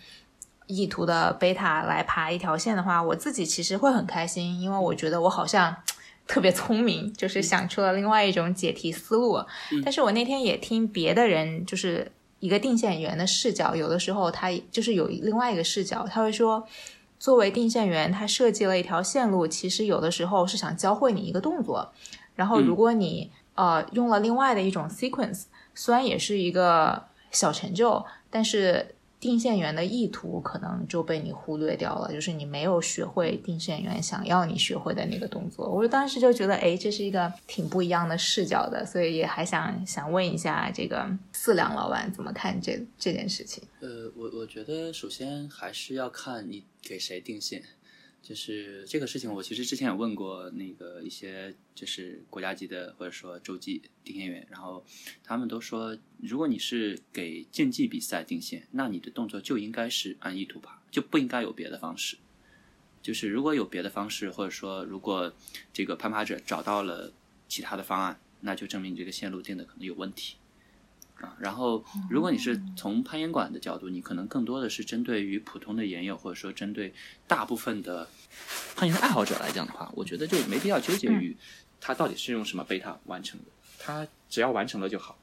[0.66, 5.76] 意图的 beta 来爬一条线的话，我自己其实会很开心，因为我觉得我好像
[6.26, 9.46] 特别聪明，就是想出了另外一种解题思路。
[9.84, 12.12] 但是我那天也听别的人就是。
[12.42, 16.68] 一个定线员的视角，有的时候他就是有另外一个视角，他会说，
[17.18, 21.94] 作为定线员，他设计了一条线路，其实有的时候是想教会你一个动作，
[22.36, 28.96] 然后如果你呃用了另外的一种 sequence，虽然也是一个小成就，但是。
[29.22, 35.70] 定线员的意图可能就被你忽略掉了，就是你没有学会定线员想要你学会的那个动作。
[35.70, 43.64] 我当时就觉得，哎，这是一个挺不一样的视角的，所以也还想想问一下这个四两老板怎么看这这件事情。
[43.80, 47.62] 呃，我我觉得首先还是要看你给谁定线。
[48.22, 54.86] 就是这个事情，我其实之前有问过那个一些就是国家级的或者说洲际定线员，然后
[55.24, 62.18] 他们都说，如果你是给竞技比赛定线，那你的动作就应该是按意图爬，就不应该有别的方式。
[63.02, 65.34] 就是如果有别的方式，或者说如果
[65.74, 67.12] 这个攀爬者找到了
[67.48, 70.36] 其他的方案，那就证明你这个线路定的可能有问题。
[71.22, 76.92] 啊，然后如果你是从攀岩馆的角度，你可能更多的是针对于普通的岩友，或者说针对
[77.28, 78.08] 大部分的
[78.76, 81.38] 攀岩爱好者来讲的话，我觉得就没必要纠结于
[81.80, 83.46] 他到底是用什么贝塔完成的，
[83.78, 85.16] 他只要完成了就好。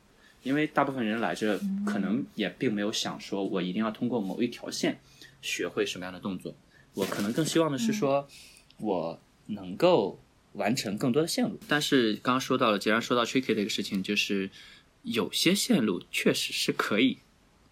[0.44, 5.00] 因为大部分人来这可能也并没有想说我一定要通过某一条线
[5.42, 6.54] 学会什么样的动作，
[6.94, 8.28] 我可能更希望的是说
[8.76, 10.16] 我能够
[10.52, 11.58] 完成更多的线路。
[11.66, 14.48] 但是刚刚说到了，既然说到 tricky 的一个事情，就是。
[15.02, 17.18] 有些线路确实是可以，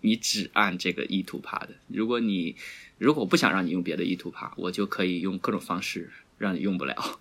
[0.01, 1.75] 你只按这个意图爬的。
[1.89, 2.57] 如果你
[2.99, 7.21] 如果不想让你用别的意图爬，我就可以用各种方式让你用不了。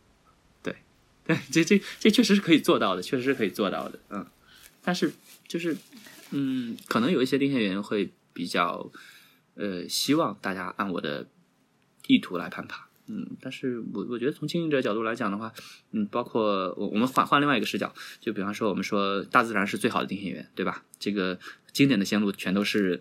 [0.62, 0.76] 对，
[1.24, 3.98] 对，这这这确实是可以做到的，确实是可以做到的。
[4.10, 4.26] 嗯，
[4.82, 5.12] 但是
[5.48, 5.76] 就是
[6.30, 8.90] 嗯，可能有一些定线员会比较
[9.54, 11.28] 呃希望大家按我的
[12.06, 12.89] 意图来攀爬。
[13.12, 15.52] 嗯，但是我我觉得从经营者角度来讲的话，
[15.90, 20.84] 嗯，包括我我们换换另外一个视角，就比方说我们说大自然是最好的定线员，对吧？
[21.00, 21.36] 这个
[21.72, 23.00] 经典的线路全都是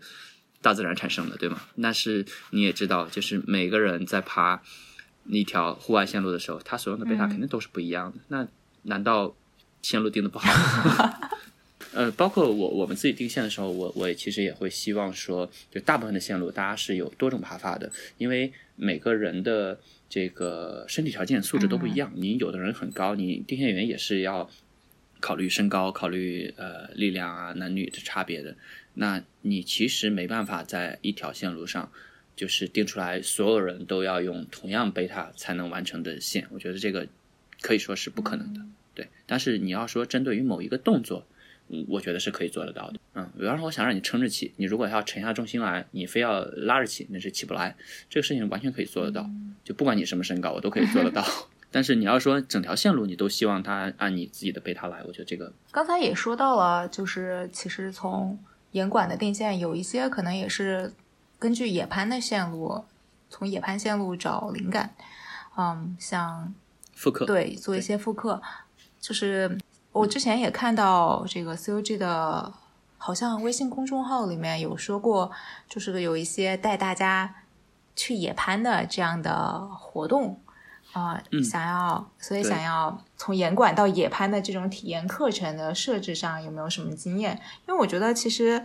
[0.61, 1.61] 大自然产生的，对吗？
[1.81, 4.63] 但是你也知道，就是每个人在爬
[5.27, 8.17] 一条户外线路的时候，他所用的贝塔肯定都是不一样的。
[8.29, 8.47] 那
[8.83, 9.35] 难道
[9.83, 10.49] 线路定的不好？
[11.93, 19.79] 呃，包括我我们自己定线的时候，我我也其实也会希望说，就大部分的线路大家是有多种爬法的，因为每个人的
[20.09, 22.11] 这个身体条件素质都不一样。
[22.15, 24.49] 你有的人很高，你定线员也是要
[25.19, 28.55] 考虑身高、考虑呃力量啊、男女的差别的。
[28.95, 31.91] 那你其实没办法在一条线路上
[32.35, 37.07] 就是定出来所有人都要用同样贝塔才能完成的线，我觉得这个
[37.61, 38.61] 可以说是不可能的。
[38.95, 41.25] 对，但是你要说针对于某一个动作。
[41.71, 42.99] 嗯，我觉得是可以做得到的。
[43.13, 47.75] 嗯，比方说，我想让你撑着起，你如果要沉下重心来，你非要拉着起，那是起不来。
[48.09, 49.29] 这个事情完全可以做得到，
[49.63, 51.23] 就不管你什么身高，我都可以做得到。
[51.71, 58.39] 但是你要说整条线路你都希望它按你自己的贝塔来，我觉得这个刚才也说到了，就是其实从
[58.71, 60.91] 岩管的定线有一些可能也是
[61.37, 62.83] 根据野攀的线路，
[63.29, 64.95] 从野攀线路找灵感。
[65.55, 66.51] 嗯，像
[66.95, 68.41] 复刻，对，做一些复刻，
[68.99, 69.55] 就是。
[69.99, 72.53] 我之前也看到这个 COG 的，
[72.97, 75.31] 好像微信公众号里面有说过，
[75.67, 77.35] 就是有一些带大家
[77.95, 80.39] 去野攀的这样的活动
[80.93, 87.39] 啊，想要，所以想要从严管到野攀的这种体验课程的设置上有没有什么经验？
[87.67, 88.63] 因为我觉得其实。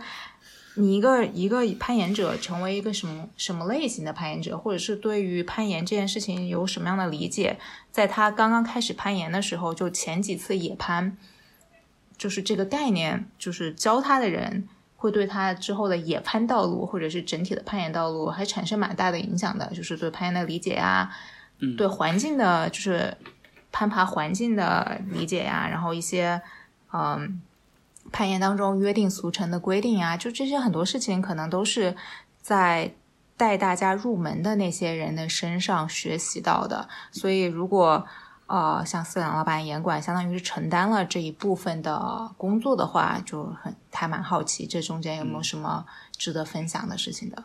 [0.77, 7.57] 你一个一个攀岩者成为一个什么什么类型的攀岩者，或者是对于攀岩这件事情有什么样的理解？
[7.91, 11.15] 在他刚刚开始攀岩的时候，就前几次野攀，
[12.17, 14.67] 就是这个概念，就是教他的人
[14.97, 19.65] 会对他之后的野攀道路，或者是整体的攀岩道路，还产生蛮大的影响的。
[19.73, 21.09] 就是对攀岩的理解呀，
[21.77, 23.15] 对环境的，就是
[23.71, 26.41] 攀爬环境的理解呀，然后一些
[26.91, 27.41] 嗯。
[28.11, 31.95] 攀岩当中约定俗成的规定啊，就这些很多事情，可能都是
[32.41, 32.93] 在
[33.35, 36.87] 带大家入门的那些人的身上学习到的。
[37.11, 38.05] 所以，如果
[38.47, 45.85] 呃像饲养老板严管，相当于是承担了这一部分的工作的话，就很还蛮好奇，这中间有没有什么
[46.15, 47.43] 值得分享的事情的。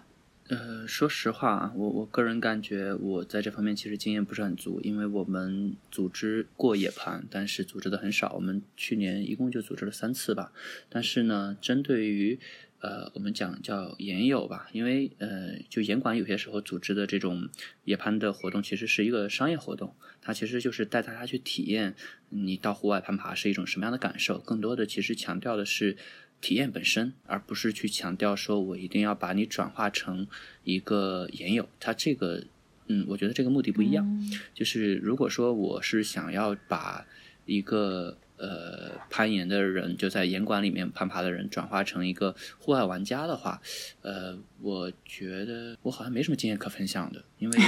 [0.51, 8.33] 呃，说实话啊，我我个人感觉我在这方面其实经验不是很足，因为我们组织过野攀，但是组织的很少。
[8.33, 10.51] 我们去年一共就组织了三次吧。
[10.89, 12.37] 但是呢，针对于
[12.81, 17.49] 呃我们讲叫研友吧，因为呃就严管有些时候组织的这种
[17.85, 21.95] 野攀的活动，其实是一个商业活动，它其实就是带大家去体验
[22.31, 25.97] 你到户外攀爬是一种什么样的感受，更多的其实强调的是。
[26.41, 30.27] 体验本身，而不是去强调说我一定要把你转化成
[30.65, 31.69] 一个研友。
[31.79, 32.45] 他这个，
[32.87, 34.07] 嗯，我觉得这个目的不一样。
[34.55, 37.07] 就是如果说我是想要把
[37.45, 43.61] 一个呃攀岩的人，就在岩馆里面攀爬的人，转化成一个户外玩家的话，
[44.01, 47.59] 呃，我觉得我好像没什么经验可分享的，因为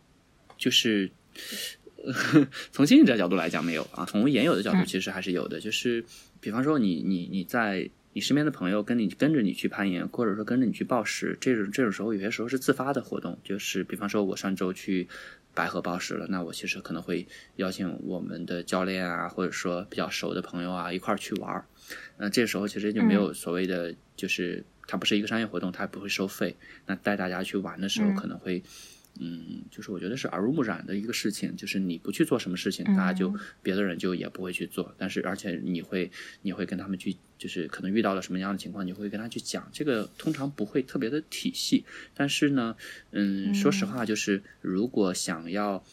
[0.56, 1.10] 就是
[2.72, 5.60] 从经营者角度来讲没有啊，从研友的角度其实还是有的。
[5.60, 6.02] 就是
[6.40, 7.90] 比方说你你你在。
[8.12, 15.08] 你身边的朋友跟你跟着你去攀岩，或者说跟着你去报时，这种这种时候有些时候是自发的活动，就是比方说我上周去
[15.54, 21.64] 白河报时了，那我其实可能会邀请我们的教练啊，或者说比较熟的朋友啊一块儿去玩儿。
[22.18, 26.56] 那这时候其实就没有所谓的，就是它不是一个商业活动，它不会收费。
[26.86, 28.62] 那带大家去玩的时候可能会。
[29.20, 33.30] 嗯，就是我觉得是耳濡目染的一个事情，就是你不去做什么事情，大家就
[33.62, 34.94] 别的人就也不会去做。
[34.96, 36.10] 但是而且你会
[36.40, 39.68] 你会跟他们去，就是可能遇到了什么样的情况，你会跟他去讲。
[39.72, 41.84] 这个通常不会特别的体系，
[42.14, 42.76] 但是呢，
[43.10, 45.84] 嗯，说实话，就是如果想要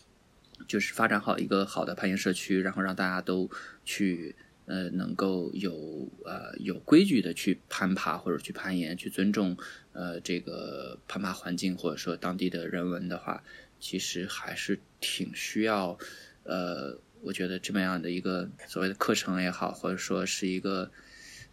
[0.67, 3.49] 就是发展好一个好的攀岩社区，然后让大家都
[3.83, 4.35] 去。
[4.71, 9.57] 呃，能够有呃有规矩的去攀爬或者去攀岩，去尊重
[9.93, 13.43] 呃这个攀爬环境或者说当地的人文的话，
[13.79, 15.97] 其实还是挺需要
[16.43, 20.91] 呃，我觉得这么样的一个所谓的课程也好，或者说是一个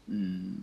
[0.07, 0.59] 嗯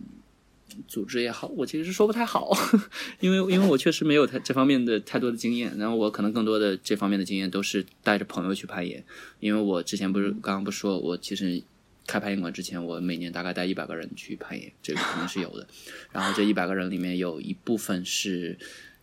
[0.88, 2.50] 组织也好，我其实是说不太好，
[3.20, 9.04] 因为因为我确实没有太这方面的太多的经验，然后我可能更多的这方面的经验都是带着朋友去攀岩，
[9.40, 11.62] 因为我之前不是刚刚不说我其实。
[12.06, 15.66] 开攀岩馆之前，我每年大概带一百个人去攀岩，这个肯定是有的。
[16.12, 18.58] 然后这一百个人里面有一部分是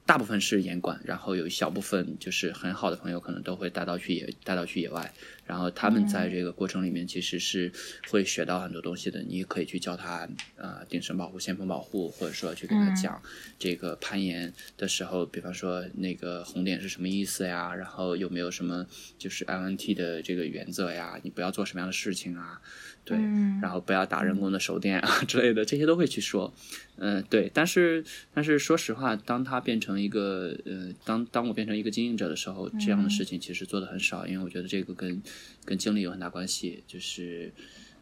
[0.05, 5.13] 大部分是严管，然后有一小部分就是很好的朋友，可能都会带到去野带到去野外。
[5.45, 7.69] 然后他们在这个过程里面其实是
[8.09, 9.21] 会学到很多东西的。
[9.21, 13.21] 你可以去教他呃顶绳保护、先锋保护，或者说去跟他讲
[13.59, 17.73] 这个攀岩的时候，比方说那个红点是什么意思呀？
[17.75, 18.85] 然后有没有什么
[19.17, 21.19] 就是 INT 的这个原则呀？
[21.21, 22.61] 你不要做什么样的事情啊？
[23.03, 23.17] 对，
[23.61, 26.53] 然后不要打人工的手电啊 之类的，这些都会去说。
[26.97, 27.49] 嗯，对。
[27.53, 28.03] 但是
[28.33, 35.21] 但是说实话，当他变成一个呃，当当我变成一个经营者的时候，这样的事情其实做的很少，因为我觉得这个跟
[35.65, 37.51] 跟精力有很大关系，就是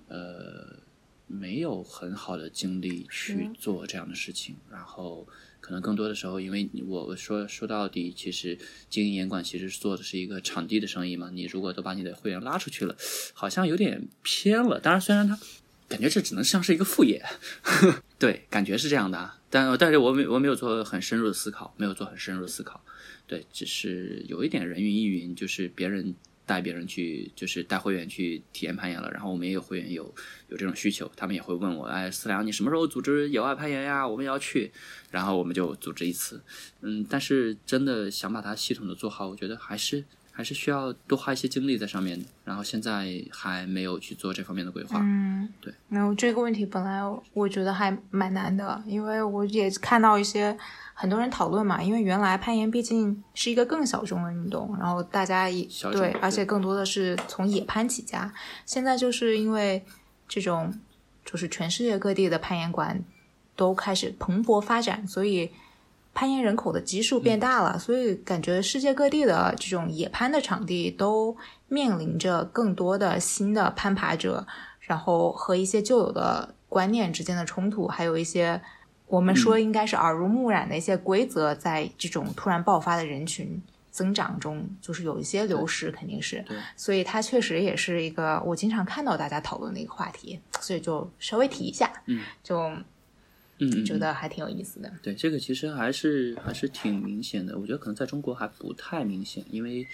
[0.09, 0.75] 呃
[1.27, 5.27] 没有很好的精力去做这样的事情，然后。
[5.69, 8.57] 可能更多的时候，因为我说说到底，其实
[8.89, 11.29] 经营严管其实做的是一个场地的生意嘛。
[11.31, 12.95] 你如果都把你的会员拉出去了，
[13.33, 14.79] 好像有点偏了。
[14.79, 15.37] 当然，虽然他
[15.87, 17.23] 感觉这只能像是一个副业，
[18.17, 19.31] 对，感觉是这样的。
[19.51, 22.83] 但但是我没我没有做很深入的思考，没有做很深入的思考。
[23.27, 26.15] 对，只是有一点人云亦云，就是别人。
[26.49, 29.11] 带别人去，就是带会员去体验攀岩了。
[29.11, 30.03] 然后我们也有会员有
[30.47, 34.07] 有这种需求，他们也会问我，哎，思良，你什么时候组织野外攀岩呀？
[34.07, 34.71] 我们也要去。
[35.11, 36.41] 然后我们就组织一次。
[36.81, 40.03] 嗯，但是真的想把它系统的做好，我觉得还是
[40.39, 42.17] 还是需要多花一些精力在上面。
[42.45, 45.01] 然后现在还没有去做这方面的规划。
[45.01, 45.73] 嗯，对。
[45.89, 47.01] 没有这个问题，本来
[47.33, 50.57] 我觉得还蛮难的，因为我也看到一些。
[50.93, 58.33] 很多人讨论嘛，因为原来攀岩毕竟是一个更小众的运动，然后大家也对，而且更多的是从野攀起家。
[58.65, 59.81] 现在就是因为
[60.27, 60.77] 这种，
[61.23, 63.01] 就是全世界各地的攀岩馆
[63.55, 65.49] 都开始蓬勃发展，所以
[66.19, 71.37] 攀岩人口的基数变大了，所以感觉世界各地的这种野攀的场地都
[71.69, 74.45] 面临着更多的新的攀爬者，
[74.81, 78.61] 然后和一些旧有的观念之间的冲突，还有一些。
[79.07, 83.59] 我们说应该是耳濡目染的一些规则，在这种突然爆发的人群
[83.89, 86.43] 增长中，就是有一些流失，肯定是。
[86.75, 91.89] 所以它确实也是一个我经常看到大家讨论的一个话题，所以就稍微提一下。
[92.07, 92.69] 嗯，就
[93.59, 94.91] 嗯觉得还挺有意思的。
[95.03, 97.57] 对，这个其实还是还是挺明显的。
[97.57, 99.87] 我觉得可能在中国还不太明显，因为。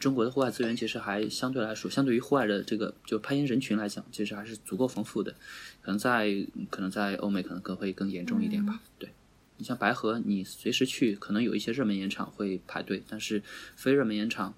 [0.00, 5.34] 中国的户外资源其实还相对来说，相对于户外的这个就攀岩人群来讲，其实还是足够丰富的。
[5.82, 8.80] 可能在可能在欧美可能更会更严重一点吧。
[8.98, 9.10] 对
[9.58, 13.42] 你像白河，你随时去，可能有一些热门岩场会排队，但是
[13.76, 14.54] 非热门岩场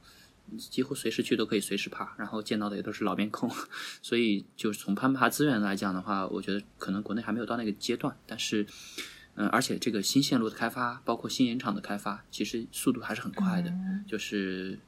[0.57, 3.51] 几乎随时去都可以随时爬，然后见到的也都是老面孔。
[4.03, 8.17] 所以就是从攀爬资源来讲的话，我觉得可能国内还没有到那个阶段。
[8.27, 8.67] 但是，
[9.35, 13.73] 嗯，而且这个新线路的开发，包括新岩场的开发，其实速度还是很快的，
[14.07, 14.79] 就是。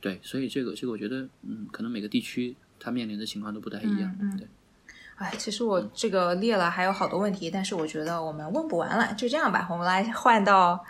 [0.00, 4.12] 对，所以这个这个，我觉得，嗯，可能每个地区它面临的情况都不太一样。
[4.20, 4.48] 嗯，对。
[5.14, 10.84] 哎，其实我这个列了还有好多问题，但是我觉得我们问不完了，就这样吧，我们来换到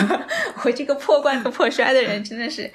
[0.64, 2.72] 我这个破罐子破摔的人，真的是，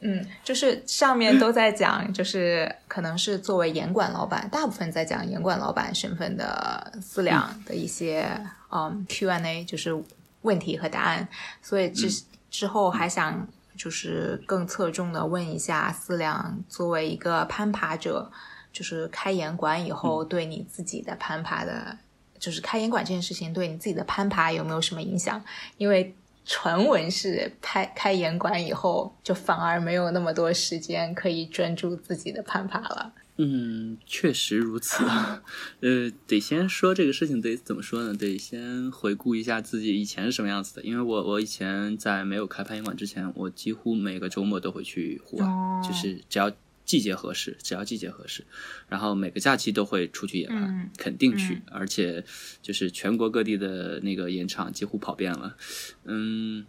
[0.00, 8.28] 嗯，就是上面都在讲，就是可能是作为严管老板，大部分在讲严管老板身份的思量的一些
[8.70, 9.96] 嗯 Q&A，就是
[10.42, 11.28] 问题和答案，
[11.62, 13.46] 所以之之后还想。
[13.78, 18.28] 就是更侧重的问一下思量，作为一个攀爬者，
[18.72, 21.96] 就是开严管以后对你自己的攀爬的，
[22.40, 25.40] 就是开严管这件事情对你自己的攀爬有没有什么影响？
[25.76, 26.12] 因为
[26.50, 33.12] 传闻是开开岩馆以后，就反而没有那么多时间可以专注自己的攀爬了。
[33.36, 35.04] 嗯，确实如此。
[35.80, 38.14] 呃，得先说这个事情，得怎么说呢？
[38.14, 40.82] 得先回顾一下自己以前是什么样子的。
[40.82, 45.46] 因为我我以前在没有开攀岩馆之前，我几乎每个周末都会去户外，
[45.86, 46.50] 就是只要
[46.88, 48.44] 季节合适，只要季节合适，
[48.88, 52.24] 然后每个假期都会出去野攀，肯定去，而且
[52.60, 55.56] 就是全国各地的那个盐场几乎跑遍了。
[56.04, 56.66] 嗯，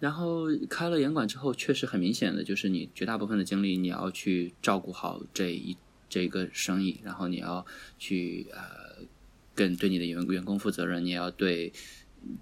[0.00, 5.76] 然后开了盐馆之后，确实很明显的就是你绝大部分的精力你要去照顾好这一。
[6.14, 7.64] 这个生意，然后你要
[7.98, 9.02] 去呃，
[9.54, 11.72] 跟对你的员员工负责任，你要对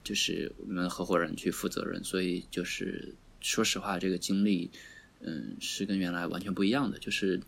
[0.02, 4.72] 就是我们合伙人去负责任，所以就是说实话，这个经历
[5.22, 7.40] 嗯是跟原来完全不一样的，就是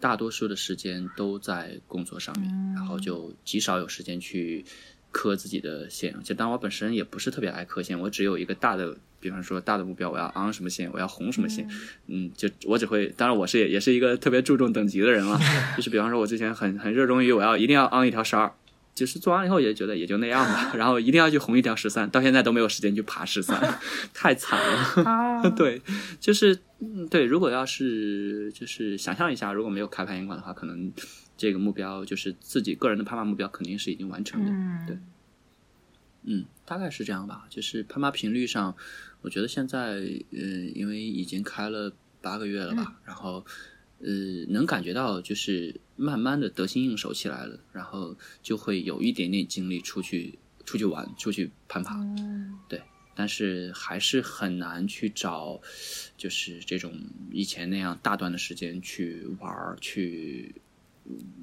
[0.00, 4.64] 大多数的时间都在工作上面，然后就极少有时间去
[5.10, 6.14] 磕自己的线。
[6.22, 8.96] 就当我本身也不是特别爱磕线，我只有一个大的。
[9.18, 11.66] 比方说大的目标，我要昂什么线，我要红什么线，
[12.06, 15.40] 嗯，就我只会，当然我是也也是一个特别注重等级的人了，
[15.74, 18.52] 就是比方说我之前很很热衷于我要一定要昂一条十二，
[18.96, 23.78] 就是做完了以后也觉得也就那样吧， 然后一定要去红一条十三，到现在都没有时间去爬十三，
[24.14, 25.50] 太惨了。
[25.54, 25.82] 对，
[26.18, 26.58] 就是
[27.10, 30.90] 对，如果要是就是想象一下，如果没有开攀岩馆的话，可能
[31.36, 34.98] 这个目标就是自己个人的攀爬目标肯定是已经完成的，对。
[36.28, 37.44] 嗯，大概是这样吧。
[37.50, 38.74] 就是攀爬频率上，
[39.20, 40.00] 我觉得现在，
[40.32, 40.40] 呃，
[40.74, 43.44] 因为已经开了八个月了吧，然后，
[44.00, 44.08] 呃，
[44.48, 51.98] 能感觉到就是慢慢的得心应手起来了，然后就会有一点点精力出去出去玩，出去攀爬。
[52.68, 52.80] 对，
[53.14, 55.60] 但是还是很难去找，
[56.16, 56.92] 就是这种
[57.32, 60.54] 以前那样大段的时间去玩去。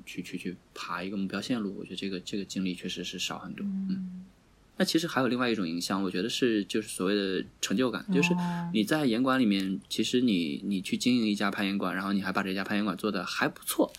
[0.06, 3.66] 去去去爬一个目标线路，我觉得这个这个经历确实是少很多。
[3.66, 4.26] 嗯，
[4.76, 8.36] 那其实还有另外一种影响，我觉得是就是所谓的成就感，就是
[8.74, 13.94] 你在岩馆里面，其实你你去经营一家攀岩馆，然后你还把这家攀岩馆做的还不错，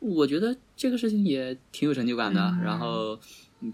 [0.00, 2.40] 我觉得这个事情也挺有成就感的。
[2.64, 3.20] 然后。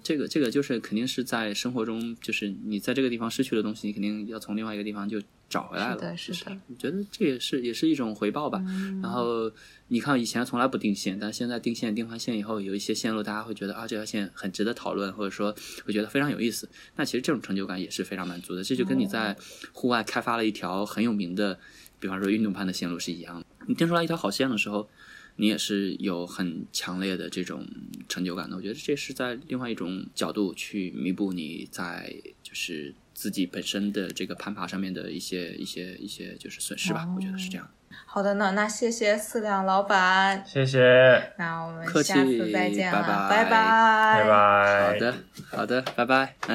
[0.03, 6.17] 这个这个就是肯定是在生活中，就是你在这个地方失去的东西，你肯定要从另外一个地方就找回来了。
[6.17, 6.61] 是的，是的。
[6.67, 8.61] 我觉得这也是也是一种回报吧。
[9.01, 9.49] 然后
[9.87, 15.55] 你看，以前从来不定线，但现在定线定完线以后，有一些线路大家会觉得啊，这条线很值得讨论，或者说
[15.85, 16.69] 会觉得非常有意思。
[16.97, 18.65] 那其实这种成就感也是非常满足的。
[18.65, 19.37] 这就跟你在
[19.73, 21.57] 户外开发了一条很有名的，
[22.01, 23.47] 比方说运动攀的线路是一样的。
[23.69, 24.89] 你定出来一条好线的时候。
[25.37, 27.67] 你也是有很强烈的这种
[28.09, 37.69] 成就感的，我觉得这是在另外一种角度去弥补你在就是自己本身的这个攀爬上面的一些一些一些就是损失吧，我觉得是这样。
[38.05, 45.15] 好的呢，那谢谢四两老板，谢谢，那我们下次再见了，拜拜，拜拜，好的，
[45.51, 46.55] 好的，拜拜，哎。